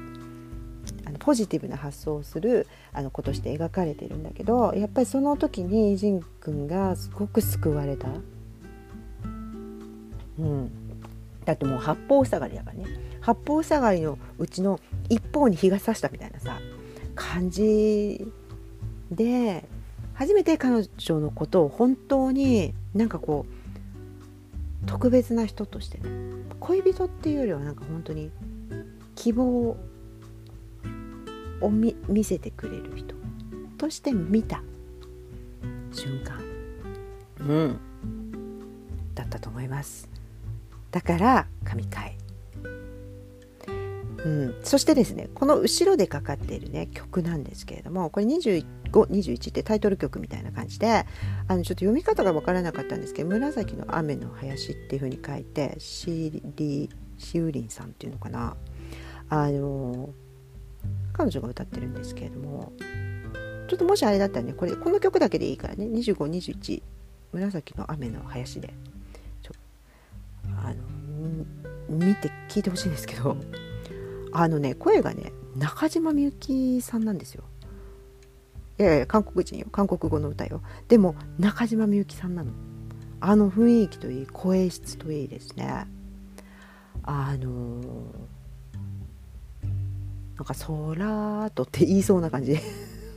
[1.04, 8.08] あのポジティブな発想をするあの子として描かれてるんだけどやっぱりその時にジン君がすごく救われた。
[10.38, 10.70] うん、
[11.44, 12.86] だってもう八方塞がりだからね
[13.20, 16.58] 八方塞がりのうちの一方に日が差したみたいなさ
[17.14, 18.26] 感じ
[19.10, 19.64] で
[20.14, 23.61] 初めて彼女のことを本当になんかこう
[24.86, 26.32] 特別な人としてね。
[26.60, 28.30] 恋人っていうよりはなんか本当に
[29.16, 29.76] 希望
[31.60, 33.14] を見せてくれる人
[33.78, 34.62] として見た
[35.92, 36.40] 瞬間、
[37.40, 37.80] うん、
[39.14, 40.08] だったと思います。
[40.90, 42.16] だから神回。
[44.24, 51.06] うん、そしてですねこの後ろでかかっているね曲なんですけれどもこれ21 521ってタイトル曲みたいな感じで
[51.48, 58.56] あのちょっと読み方が分からなかったんですけど「紫の雨の林」っていう風に書いてシリシウリンさんっていうのかな。
[59.28, 60.10] あの
[61.14, 62.72] 彼女が歌ってるんですけれども
[63.68, 66.82] ちょっともしあれだったらねこれこの曲だけでいいからね2521
[67.32, 68.74] 紫の雨の林で
[69.42, 69.52] ちょ
[70.62, 70.82] あの
[71.88, 73.36] 見て聞いてほしいんですけど
[74.32, 77.44] あのね声がね中島みゆきさんなんですよ。
[78.82, 79.66] いやいや韓国人よ。
[79.70, 80.60] 韓国語の歌よ。
[80.88, 82.50] でも中島みゆきさんなの。
[83.20, 85.86] あの雰囲気といい声質といいですね。
[87.04, 87.82] あのー、
[90.36, 92.58] なんか「空と」って言いそうな感じ。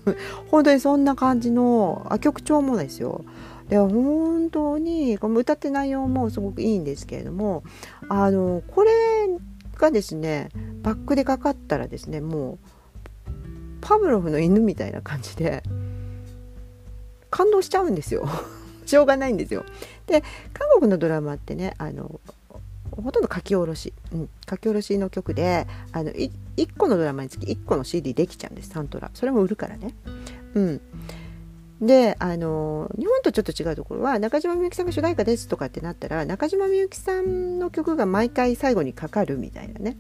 [0.52, 3.26] 本当にそんな感じのあ曲調もですよ。
[3.68, 7.64] で本当にこの歌って内容もすごくいいんですけれども
[8.10, 8.92] あのこれ
[9.76, 10.50] がですね
[10.84, 12.75] バックでかかったらですねもう
[13.86, 15.62] パブロフの犬みたいな感じで
[17.30, 18.28] 感動しちゃうんですよ。
[18.88, 19.64] しょうがないんですよ。
[20.08, 22.20] で韓国のドラマってねあの
[22.90, 26.32] ほとんど書き下ろし、うん、書き下ろしの曲であの1
[26.78, 29.12] 個のドラマにつき1個の CD できちゃうんですサントラ。
[29.14, 29.94] それも売るからね。
[30.56, 30.82] うん。
[31.80, 39.96] であの日本とちょっと違うところは中島みゆきさんが主題歌ですとかってなったら中島みゆきさんの曲が毎回最後にかかるみたいなね。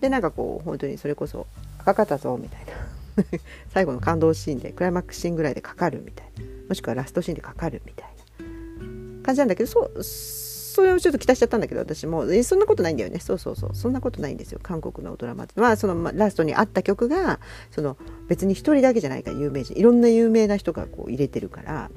[0.00, 1.46] でなんかこう本当にそれこそ
[1.80, 2.95] 赤かったぞみたいな。
[3.72, 6.44] 最後の感動シーンでクライマックスシーンぐらいでかかるみたいな。
[6.68, 13.18] もしくはラストシーンでかかるみたいな感じなんだけどそうそれをちょっと期待しちゃったんだけど私もえそんなことないんだよね。
[13.18, 13.70] そうそうそう。
[13.74, 14.60] そんなことないんですよ。
[14.62, 17.96] 韓国のドラマってまあその、まあ、ラストにあった曲がその
[18.28, 21.90] 別に一人だけじゃないから有名人いろんな有名な人がこう入れてるから、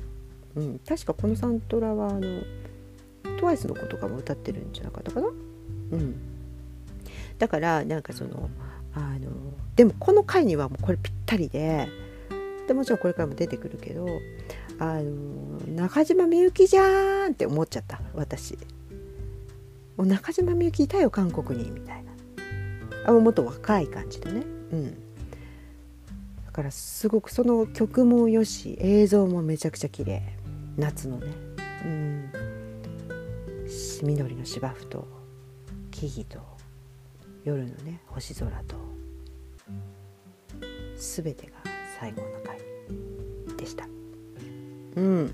[0.55, 2.21] うん、確かこのサントラはあの
[3.41, 5.27] TWICE の子とかも歌ってるんじゃなかったかな。
[5.27, 5.31] う
[5.97, 6.15] ん。
[7.37, 8.49] だからなんかその
[8.93, 9.29] あの
[9.75, 11.87] でもこの回にはもうこれぴったりで
[12.67, 14.07] でもちろんこれからも出てくるけど
[14.79, 18.57] あの中島みゆきじゃんって思っちゃった私。
[19.97, 22.11] もう中島みゆきいたよ韓国にみたいな。
[23.05, 24.43] あもっと若い感じでね。
[24.71, 24.93] うん。
[26.45, 30.21] だからすごくその曲もよし映像もめちゃくちゃ綺麗。
[30.77, 31.27] 夏のね。
[31.83, 32.31] うん。
[34.03, 35.07] 緑の芝生と
[35.91, 36.48] 木々と
[37.49, 38.75] 夜のね星空と
[40.95, 41.53] 全てが
[41.99, 42.59] 最後の回
[43.57, 43.87] でした。
[44.95, 45.33] うん、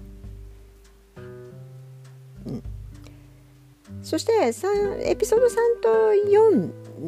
[2.45, 2.63] うん、
[4.01, 5.51] そしてエピソード3
[5.81, 5.89] と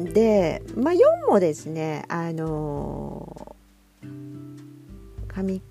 [0.02, 5.62] 4で、まあ、4もですねあのー、神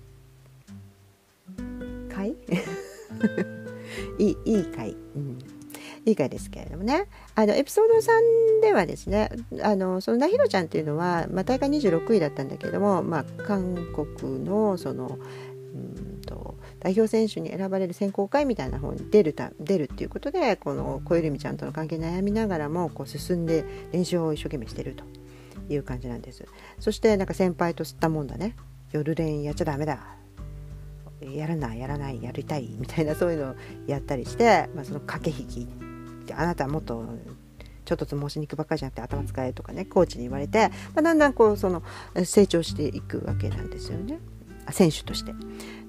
[2.08, 2.30] 回？
[4.18, 5.27] いいいい回、うん、
[6.08, 7.06] いい回ですけれどもね。
[7.34, 9.30] あのエピソード3ではですね
[9.62, 15.18] あのそのなひろちゃんっていうのは、まあ、大会26位だったんだけれども、まあ、韓国のその
[15.74, 25.04] うんと代表選手に選ばれる選考会みたいな方に出るた出るっていうことでこの小泉ちゃんとの関係悩みながらもこう進んで練習を一生懸命してると
[25.72, 26.46] いう感じなんです。
[26.80, 28.56] そしてなんか先輩と吸ったもんだね。
[28.92, 30.18] 夜練やっちゃダメだ。
[31.20, 33.54] やらないやらないやりたいみたいなそういうのを
[33.86, 35.87] やったりして、まあ、その駆け引き。
[36.34, 37.04] あなたもっと
[37.84, 41.82] ちょっとつ申しに行くばっかりじゃなくて頭使えとかねコーチに言われて、まあ、だんだんこうその
[42.24, 44.18] 成長していくわけなんですよね
[44.70, 45.32] 選手として。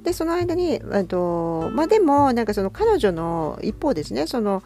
[0.03, 0.79] でその間に
[1.09, 4.63] とまあでもなんかその彼女の一方ですねその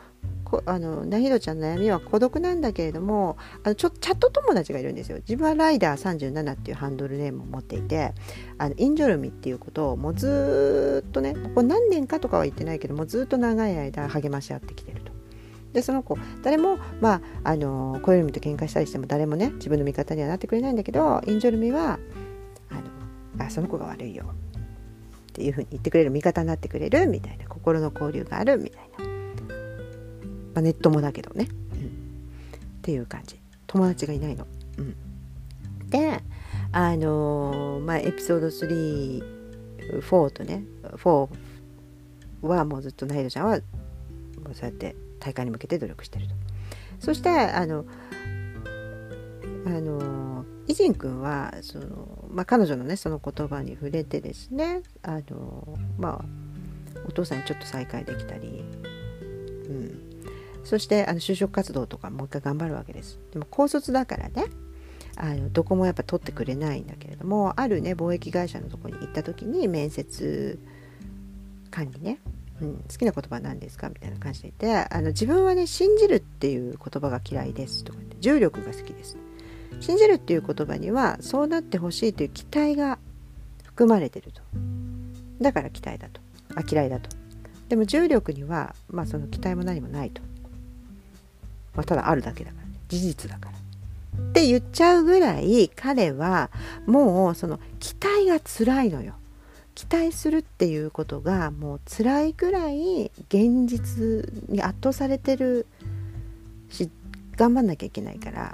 [0.68, 8.14] あのなひろちゃんの悩みは孤独なんだけれどもあのちょチャット友達がいるんですよ自分はライダー37っていうハンドルネームを持っていて
[8.60, 15.13] あのインジョルミっていうことをもうずっとねここ何年かとかは言ってないけどもずっと長い間励まし合ってきてると。
[15.74, 22.00] でその子誰もまああの小よりみと喧嘩したりしても誰もね自分の味方にはなってくれないんだけどインジョルミは
[22.70, 22.76] あ
[23.40, 24.34] のあその子が悪いよ
[25.34, 31.90] っていうふうに言ってくれる味方になってくれるみたいな心の交流があるみたいな、まあ、ネットもだけどね、うん、っ
[32.84, 33.40] ていう感じ。
[33.66, 34.46] 友達がいないの。
[34.78, 36.22] うん、で
[36.72, 41.30] あの、まあエピソード34とね4
[42.44, 43.58] はもうずっとナイドちゃんは
[44.44, 46.36] もうそうやって大会に向けて努力してると。
[47.00, 47.86] そしてあの
[49.66, 56.26] あのイジン君はその、まあ、彼女のねその言葉に触れてですねあの、まあ、
[57.08, 60.00] お父さんにちょっと再会できたり、うん、
[60.64, 64.46] そしてあの就職活動とかもう一回頑張るわけですでも高卒だからね
[65.16, 70.60] あのどこもやっぱ取ってくれないんだけれどもあるね貿易会社のとこに行った時に面接
[71.70, 72.20] 官にね
[72.64, 79.18] うん、好きな言葉は何ですかみたいな感じで言ってあの自分はね信じるっていう言葉が嫌いですとか言って重力が好きです。
[79.82, 83.00] 信じるっていう言葉にはそうなってほしいという期待が
[83.66, 84.42] 含まれてると。
[85.42, 86.22] だから期待だと。
[86.56, 87.10] あ嫌いだと。
[87.68, 90.22] でも重力には、まあ、その期待も何もないと、
[91.76, 92.74] まあ、ただあるだけだからね。
[92.88, 93.58] 事実だから。
[93.58, 96.52] って言っちゃうぐらい彼は
[96.86, 99.16] もうその期待が辛いのよ
[99.76, 105.66] 期待するっていうことがもう辛いくらい現実に圧倒されてる
[106.70, 106.90] し
[107.36, 108.54] 頑張んなきゃいけないから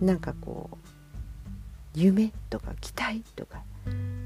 [0.00, 0.76] なんかこう
[1.94, 3.62] 夢とか期待とか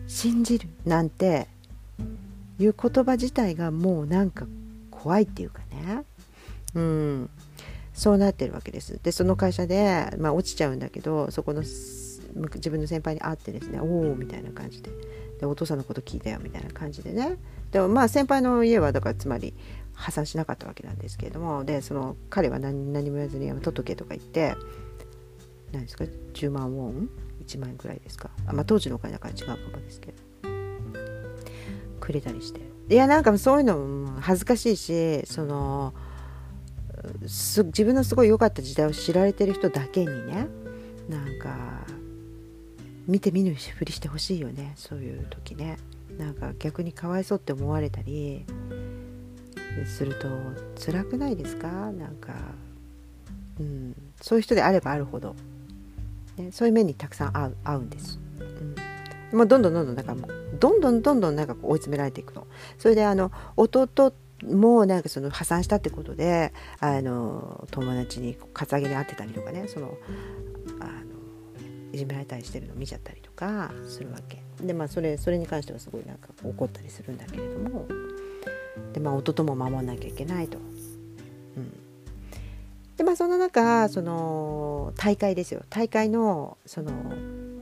[0.07, 1.49] 信じるなんて
[2.59, 4.46] いう言葉自体がもうなんか
[4.90, 6.05] 怖いっていうかね。
[6.74, 7.30] うん。
[7.94, 9.01] そうなってるわけです。
[9.03, 14.90] でその会社で、まあ、落ちちゃうんだけどそこの自分の先輩に会ってですねおおみたいな感じで。
[15.39, 17.36] でお父さんのこと聞いたよみたいな感じでね。
[17.70, 19.55] でもまあ先輩の家はだからつまり
[19.95, 21.64] 破産しなかったわけなんですけれども。
[21.64, 24.57] でその彼は何も言わずに取っとけとか言って
[25.72, 27.11] 何ですか？10万ウォン
[27.47, 28.30] ？1万円くらいですか？
[28.47, 30.18] あ、まあ、当時のお金だから違うかもですけど。
[32.01, 32.61] くれたりして。
[32.89, 35.93] いやなんかそういうの恥ずかしいしその
[37.34, 40.49] 自分のすごい良かった時代を知られてる人だけにね。
[41.09, 41.86] なんか
[43.09, 44.74] 見て見ぬふりしてほしいよね。
[44.76, 45.78] そういう時ね。
[46.18, 48.44] なんか逆にかわいそうって思われたり
[49.86, 50.28] すると
[50.84, 51.68] 辛くないですか？
[51.92, 52.34] なんか、
[53.59, 55.34] うん、そういう人であればあるほど。
[56.36, 58.18] ね、そういう面にたくさん合う合うんです。
[59.32, 62.46] うん、もうどんどんどんどんなんかもうどんどんどんどんなんか追い詰められていくの。
[62.78, 64.12] それであの弟
[64.44, 69.66] もなんかその破産したってことであの友達にカツアゲに会ってたりとかね。
[69.66, 69.94] その
[70.80, 71.18] あの
[71.93, 74.43] いじめられたりしてるのを見ちゃったりとかするわけ。
[74.61, 77.86] でまあそれそれに関してはすごいなんか怒ったりするんだけれども。
[78.93, 80.59] でまあ弟も守んなきゃいけないと。
[80.59, 81.72] うん。
[82.97, 85.62] でまあその中その大会ですよ。
[85.70, 86.93] 大会のその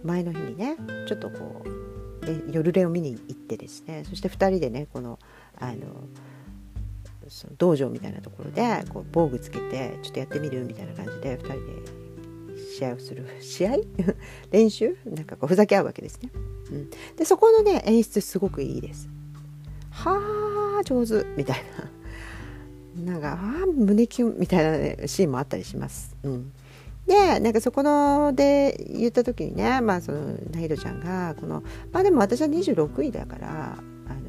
[0.02, 1.62] 前の日にねちょっとこ
[2.22, 4.04] うで夜練を見に行ってですね。
[4.08, 5.18] そして2人でねこの
[5.58, 5.76] あの
[7.28, 12.05] その道場みたいなところでこう防具つけてちょっとやってみるみたいな感じで2人で
[12.76, 13.76] 試合をする試合？
[14.52, 14.96] 練習？
[15.06, 16.30] なんかこうふざけ合うわけですね。
[16.70, 19.08] うん、でそこのね演出すごくいいです。
[19.90, 23.12] はあ上手みたいな。
[23.12, 26.16] なんかあ胸キュンみたいな、ね、シーンもあったりします。
[26.22, 26.52] うん、
[27.06, 31.62] でなんかそこので言った時にね、まあ、そのナヒドちゃんがこの
[31.92, 34.20] まあでも私は26位だからあの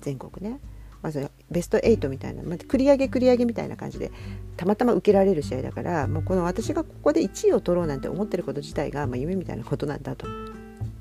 [0.00, 0.60] 全国ね
[1.00, 4.10] まずベスト8みたいな、まあ、繰り上げ繰り上げみたいな感じで
[4.56, 10.26] たまたま受けられる試合だからもうこの私がここで1位を取ろうなんて思ってること自体が、まあ、夢みたいなことなんだと。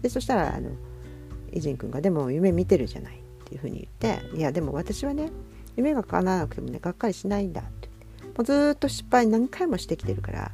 [0.01, 0.71] でそしたらあの
[1.51, 5.29] イジン君が「でも夢見てるじゃない」っていうふうに言って「いやでも私はね
[5.75, 7.89] 夢が叶わなくてもねがっかりしないんだって。
[8.31, 10.51] もうずっと失敗何回もしてきてるから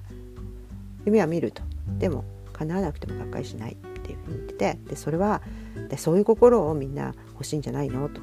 [1.05, 1.61] 夢は見ると。
[1.99, 5.41] でも叶わなくてもがっかりしないっていうふうに言っててでそれは
[5.89, 8.19] でそういう心をみんな欲しいんじゃないのと。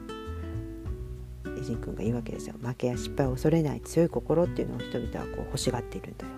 [1.64, 2.54] ジン君が言うわけですよ。
[2.62, 6.32] 負けや失敗を恐れない強い心っていうのを人々はこう欲しがっているんだよ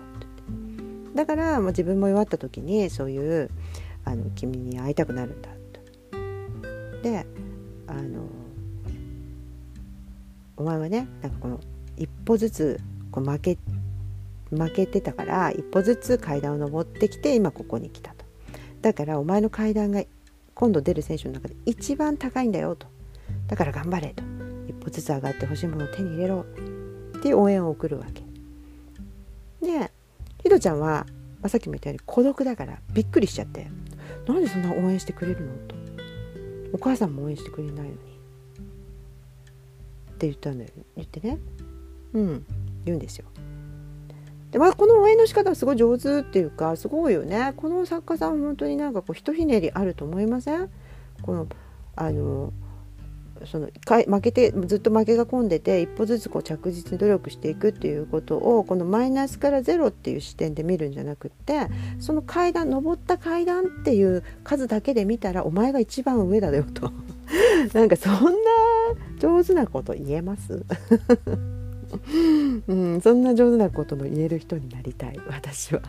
[1.17, 3.49] だからもう自分も弱った時にそういう
[4.05, 7.01] あの君に会いたくなるんだと。
[7.01, 7.25] で
[7.87, 8.27] あの
[10.57, 11.59] お前はねなんかこの
[11.97, 12.79] 一歩ずつ
[13.11, 13.57] こう負け
[14.51, 18.25] 負けてたから一歩ずつ階段を上ってきて今ここに来たと。
[18.81, 20.03] だからお前の階段が
[20.53, 22.87] 今度出る選手の中で一番高いんだよと。
[23.47, 24.36] だから頑張れと。
[24.87, 26.45] 一歩ずつ上がって欲しいものを手に入れろ。
[27.17, 28.23] って応援を送るわけ。
[29.65, 29.91] で
[30.41, 31.05] ひどちゃんは、
[31.41, 33.67] まあ、さっきも言ったように孤独だからびっくりしちゃって。
[34.27, 35.53] なんでそんな応援してくれるの？
[35.67, 35.75] と。
[36.73, 37.93] お母さんも応援してくれないのに。
[37.93, 37.97] っ
[40.19, 41.37] て言ったんだよ言ってね。
[42.13, 42.45] うん。
[42.85, 43.25] 言うんですよ。
[44.51, 47.53] でまあ、この応援の仕方はすごい上手っていうかすごいよね。
[47.57, 50.69] この作家さんは本当になんかこうひとひねりあると思いません？
[51.21, 51.47] この
[51.95, 52.53] あの
[53.45, 61.67] その負けてずっと負けが込んでて一歩ずつこう着実に努力していくっていうことをこのマイナスからゼロっていう視点で見るんじゃなくって
[61.99, 66.91] その階段登った階段っていう数だけで見たらお前が一番上だよと。
[67.73, 68.29] なんかそんな
[69.19, 70.63] 上手なこと言えます？
[72.67, 75.81] うん、そんな上手なことの言える人になりたい私は。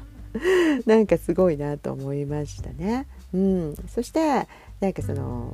[0.86, 3.06] なんかすごいなと思いましたね。
[3.32, 4.46] うん、そして
[4.80, 5.52] なんかその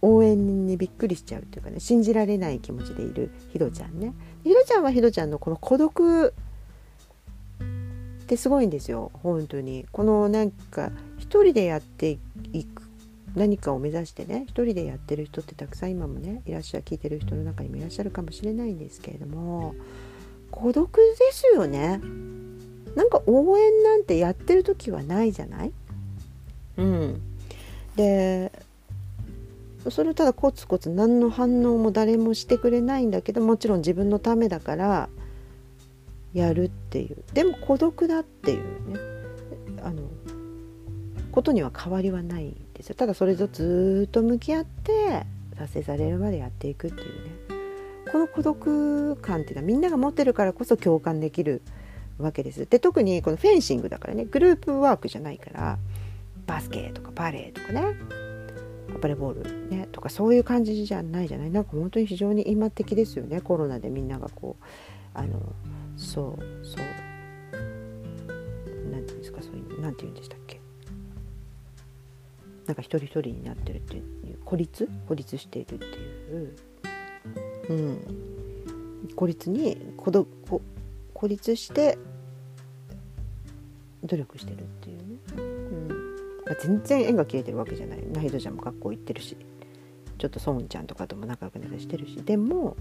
[0.00, 4.12] 応援にびっくりしちゃうっていうかね信じられない気持ちでいるひろちゃんね。
[4.44, 9.10] ひろちゃんはひろちゃんのこの孤独ってすごいんですよ。
[9.22, 9.86] 本当に。
[9.90, 12.18] このなんか一人でやって
[12.52, 12.82] いく
[13.34, 19.74] 何かを目指してね一人でやってる人ってたくさん今もねいらっしゃる聞いてる人の中にもいらっしゃるかもしれないんですけれども
[20.50, 22.00] 孤独ですよね。
[22.96, 25.72] なんか応援なんてやってる時はないじゃない？
[26.78, 27.20] うん。
[27.96, 28.50] で
[29.90, 35.08] それをただコツコツ何の反応も誰もしてくれないんだけどもちろん自分のためだから
[36.34, 37.24] やるっていう。
[37.32, 39.18] でも孤独だっていうね。
[39.82, 40.02] あの
[41.32, 42.94] ことには変わりはないですよ。
[42.96, 45.24] ただそれとずっと向き合って
[45.56, 47.30] 達成されるまでやっていくっていうね。
[48.10, 51.62] この孤独感っていうのはみんなが持ってるからこそ共感できる
[52.18, 52.66] わけです。
[52.66, 54.24] で特にこのフェンシングだからね。
[54.24, 55.78] グループワークじゃないから
[56.46, 58.27] バスケとかバレーとかね。
[59.00, 61.50] バレーボールねとかそういう感じじゃないじゃない。
[61.50, 64.64] なんか本当に非常に今的ですよねコロナでみんながこう
[65.14, 65.40] あの
[65.96, 66.84] そうそう
[68.90, 70.60] 何て言うんですかそういう何て言うんでしたっけ。
[72.66, 74.04] なんか一人一人になってるっていう
[74.44, 74.88] 孤立？
[75.06, 75.88] 孤立しているってい
[76.44, 76.56] う。
[77.70, 77.98] うん。
[79.16, 80.28] 孤立に孤独
[81.14, 81.98] 孤立して
[84.04, 84.98] 努力してるっていう、
[86.56, 87.98] 全然縁が切れてるわけじゃない。
[88.12, 89.36] ナヒドちゃんも学校行ってるし。
[90.18, 92.16] ちょっとソンちゃんとかとも仲良くなったりしてるし。
[92.16, 92.76] でも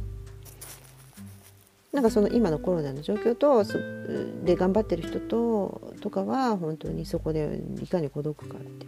[1.94, 3.64] なんかその今のコロナの状況と
[4.44, 8.88] で頑張ってる人ととかは本当にそこでいかに孤独かって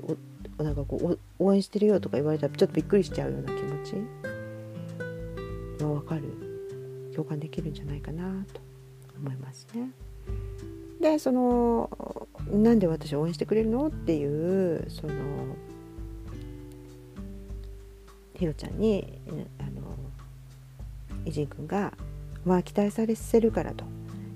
[0.60, 3.94] おなんかこう応援してるよとか言われたらちょっとびっくりしちゃうような気持ち。
[5.84, 6.24] は分かる。
[7.16, 8.62] 共感できるんじゃないかなと
[9.18, 9.90] 思いますね。
[11.00, 13.88] でそのなんで私応援してくれるの？
[13.88, 15.14] っていうその
[18.34, 19.22] ひろちゃんに
[19.60, 19.96] あの
[21.26, 21.94] イジン君が
[22.46, 23.86] まあ期待されせるからと。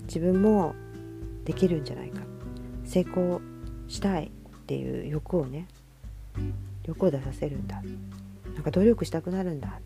[0.05, 0.75] 自分も
[1.45, 2.21] できるんじゃないか。
[2.83, 3.41] 成功
[3.87, 4.29] したいっ
[4.65, 5.67] ていう欲をね
[6.85, 7.81] 欲を出させるんだ。
[8.53, 9.79] なんか努力したくなるんだ。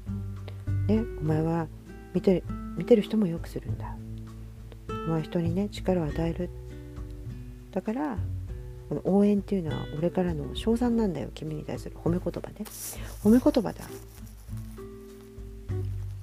[0.87, 1.67] ねお前は
[2.13, 2.43] 見て
[2.75, 3.95] 見てる人もよくするんだ。
[5.07, 6.49] まあ、人にね力を与える
[7.77, 8.17] だから
[8.89, 12.65] この応援っていうのは俺からの称賛なんだよ君に対する褒め言葉ね。
[13.23, 13.85] 褒め言葉だ。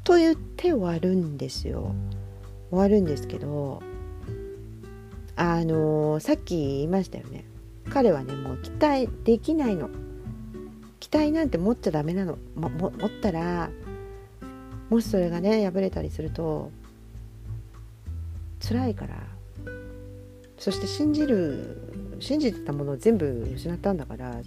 [0.03, 1.95] と言って終わるんですよ。
[2.71, 3.85] 終わるんですけど
[5.37, 7.45] あのー、さっき言いましたよね。
[7.89, 9.91] 彼はねもう期待できないの。
[10.99, 12.91] 期待なんて持っちゃダメなの、も持っ
[13.23, 13.71] たら
[14.91, 16.73] もしそれがね破れたりすると
[18.59, 19.34] 辛いから。
[20.65, 24.41] そして信じる信じてたものを全部失ったんだから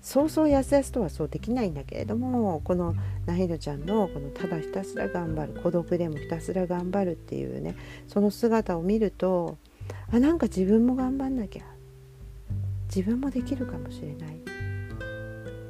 [0.00, 2.94] そうそうやすやすとはそうできないんだけれどもこの
[3.26, 7.76] ナヒドちゃんのこのただひたすら頑張る孤独でもひたすら頑張るっていうね
[8.06, 9.58] その姿を見ると
[10.10, 11.62] あなんか自分も頑張んなきゃ
[12.86, 14.40] 自分もできるかもしれない。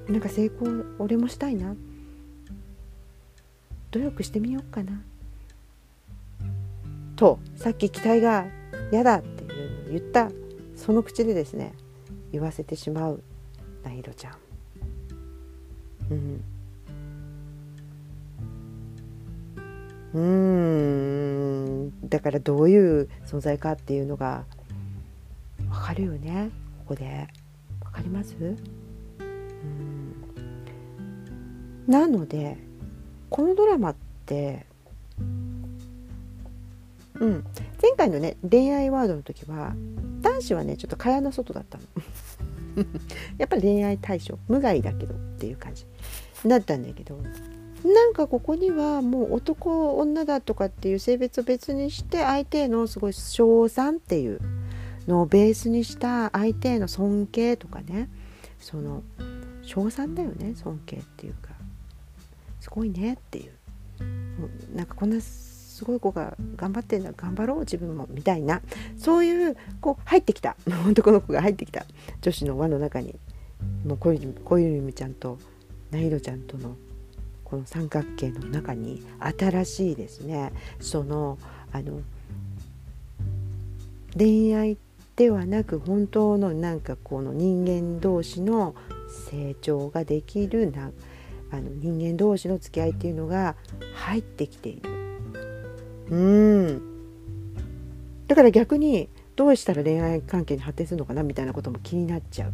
[0.09, 1.75] なんか成功俺もしたいな。
[3.91, 5.03] 努力してみようかな。
[7.17, 8.47] とさっき期待が
[8.93, 9.21] 嫌だ。
[9.89, 10.31] 言った。
[10.77, 11.75] その口でですね
[12.33, 13.23] 言わせてしまう。
[13.83, 14.35] なひろちゃん。
[16.11, 16.45] うん。
[20.15, 20.21] う
[21.91, 22.09] ん。
[22.09, 24.45] だからどういう存在かっていうのが
[25.69, 26.51] 分かるよね。
[26.81, 27.29] ここで。
[27.83, 28.37] 分かります？
[28.39, 28.57] うん。
[31.87, 32.59] なので
[33.31, 34.67] このドラマって
[37.21, 37.45] うん、
[37.81, 39.75] 前回のね恋愛ワードの時は
[40.21, 41.85] 男子はねちょっと蚊帳の外だったの。
[43.39, 45.85] やっぱり恋愛対象無害だけどっていう感じ
[46.47, 47.17] だったんだけど
[47.85, 54.41] なんかここにはもう男女だとかっていう性別を別にして相手へのすごい称賛っていう
[55.09, 58.09] のをベースにした相手への尊敬とかね
[58.61, 59.03] その
[59.63, 61.49] 称賛だよね尊敬っていうか。
[62.61, 63.53] すごいねっていう
[64.77, 65.21] なんかこんな
[65.79, 68.63] すごい子が頑張ってんだ頑張ろう自分もみたいな。
[68.97, 70.57] そういうこう入ってきた。
[70.91, 71.87] 男の子が入ってきた。
[72.21, 73.15] 女子の輪の中に
[73.87, 75.39] もう小ゆみちゃんと
[75.93, 76.75] なひろちゃんとの
[77.45, 80.53] この三角形の中に新しいですね。
[80.81, 81.39] その
[81.71, 82.01] あの
[84.17, 84.79] 恋愛
[85.15, 88.75] ではなく本当のなんかこの人間同士の
[89.31, 90.91] 成長ができるな
[91.53, 93.55] あの人間同士の付き合いっていうのが
[93.95, 94.98] 入ってきている。
[96.11, 96.83] うん
[98.27, 102.53] だから逆にどうしたら恋愛関係に発展するのかなみたいなことも気になっちゃう。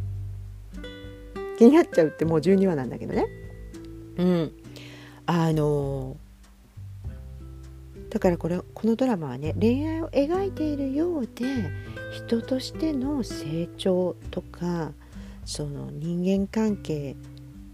[1.58, 3.26] 気になっちゃうってもう12話なんだけどね。
[4.18, 4.52] うん。
[5.26, 6.16] あの
[8.10, 11.44] だからこれこのドラマはね恋愛を描いているようで
[12.12, 14.92] 人としての成長とか
[15.44, 17.16] その人間関係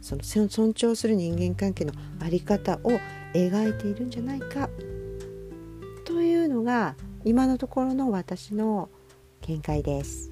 [0.00, 2.92] その尊重する人間関係の在り方を
[3.34, 4.70] 描いているんじゃないか
[6.60, 6.94] のが
[7.24, 8.88] 今のところの私の
[9.42, 10.30] 見解です。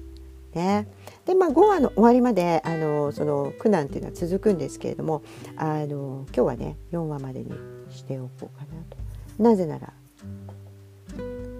[0.53, 0.87] ね、
[1.25, 5.21] でまあ5話の終わりまであのその苦難っていうのは続くんですけれども
[5.57, 7.51] あの今日はね4話までに
[7.91, 8.97] しておこうかなと。
[9.37, 9.93] なぜなら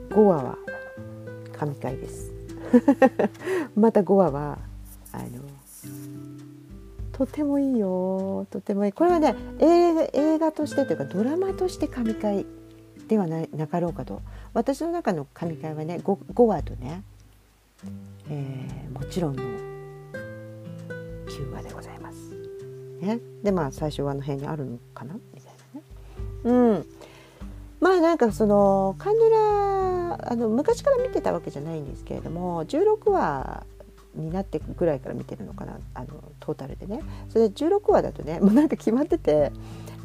[0.10, 0.58] 5話は
[1.54, 2.32] 神回です。
[3.76, 4.58] また5話は
[5.12, 5.44] あの
[7.12, 12.46] とてもいいよとてもいいこれはね映画としてというかドラマとして神回
[13.10, 14.22] ではなかろうかと
[14.54, 17.04] 私の中の神回はね 5, 5話とね、
[18.30, 19.44] えー、もちろんの
[21.28, 22.18] 9話でございます。
[23.02, 25.14] ね、でまあ最初はの辺にあるのかな？
[25.14, 25.86] みたいなね。
[26.44, 26.86] うん。
[27.80, 33.66] まあなんかそのカンヌラあの昔から見てたわけじゃないんですけれども16話
[34.16, 35.80] になってぐらいから見てるのかな？
[35.94, 36.08] あの
[36.40, 37.02] トータルでね。
[37.30, 39.52] それで16話だとねもうなんか決まってて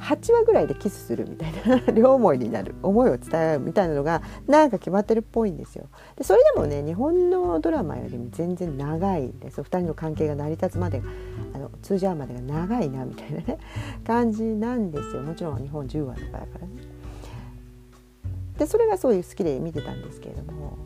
[0.01, 5.87] 8話ぐらいでキスするみたいな 両思いになる思いを伝え合うみたいなのがなんか決まってるっぽいんですよ。
[6.17, 11.03] でそれでもね日本のドラマよりも全然長いんです2人の関係が成り立つまで
[11.55, 13.59] あの通じ合うまでが長いなみたいなね
[14.07, 16.73] 感じなんですよもちろん日本10話とかだからね。
[18.59, 20.79] でそれがそういう好きで見てたんですけれども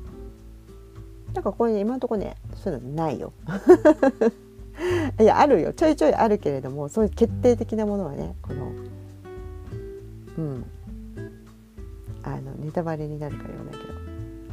[1.34, 3.32] なんかこれ、ね、今のところねそういうのないよ。
[5.20, 8.70] いやあるよちょいちょいあるけれどもそういう決定的なものはねこの
[10.38, 10.64] うん
[12.22, 13.94] あのネタバレになるから言わないけど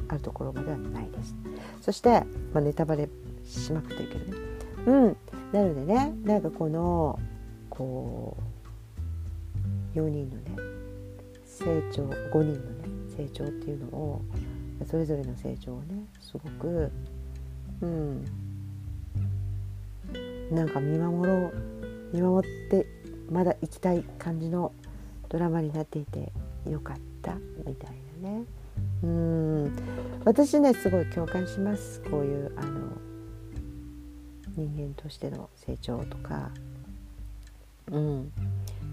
[0.09, 1.35] あるところまではないです。
[1.81, 2.23] そして、
[2.53, 3.09] まあ、ネタバレ
[3.43, 4.37] しまくってるけどね。
[4.87, 5.17] うん
[5.51, 7.19] なのでねなんかこの
[7.69, 8.37] こ
[9.95, 10.75] う4人のね
[11.45, 12.55] 成長5人のね
[13.15, 14.21] 成長っていうのを
[14.85, 16.91] それぞれの成長をねすごく
[17.81, 18.25] うん
[20.51, 21.53] なんか見守ろう
[22.13, 22.85] 見守って
[23.31, 24.71] まだ行きたい感じの
[25.29, 26.31] ドラマになっていて
[26.69, 28.45] よかったみたいなね。
[29.03, 29.75] うん。
[30.25, 32.01] 私ねすごい共感します。
[32.09, 32.91] こういうあの
[34.55, 36.51] 人間としての成長とか。
[37.91, 38.31] うん。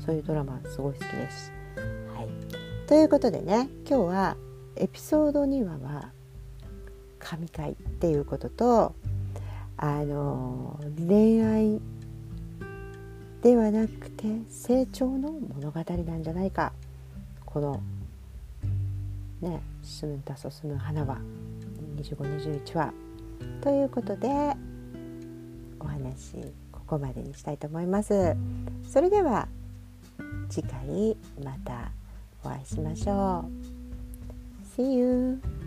[0.05, 1.53] そういうドラマすごい好きです。
[2.16, 2.28] はい、
[2.87, 4.37] ということでね今日は
[4.76, 6.11] エピソード2話は
[7.18, 8.95] 神回っていうことと
[9.76, 11.80] あの恋愛
[13.43, 16.72] ではなくて成長の物語なんじゃないか
[17.45, 17.82] この
[19.40, 21.18] ね「すむたそすむ花は
[21.97, 22.95] 2521話」
[23.61, 24.28] ということで
[25.80, 26.36] お話
[26.70, 28.36] ここまでにしたいと思います。
[28.88, 29.49] それでは
[30.49, 31.90] 次回また
[32.45, 33.45] お会いしましょ
[34.76, 34.80] う。
[34.80, 35.61] See you!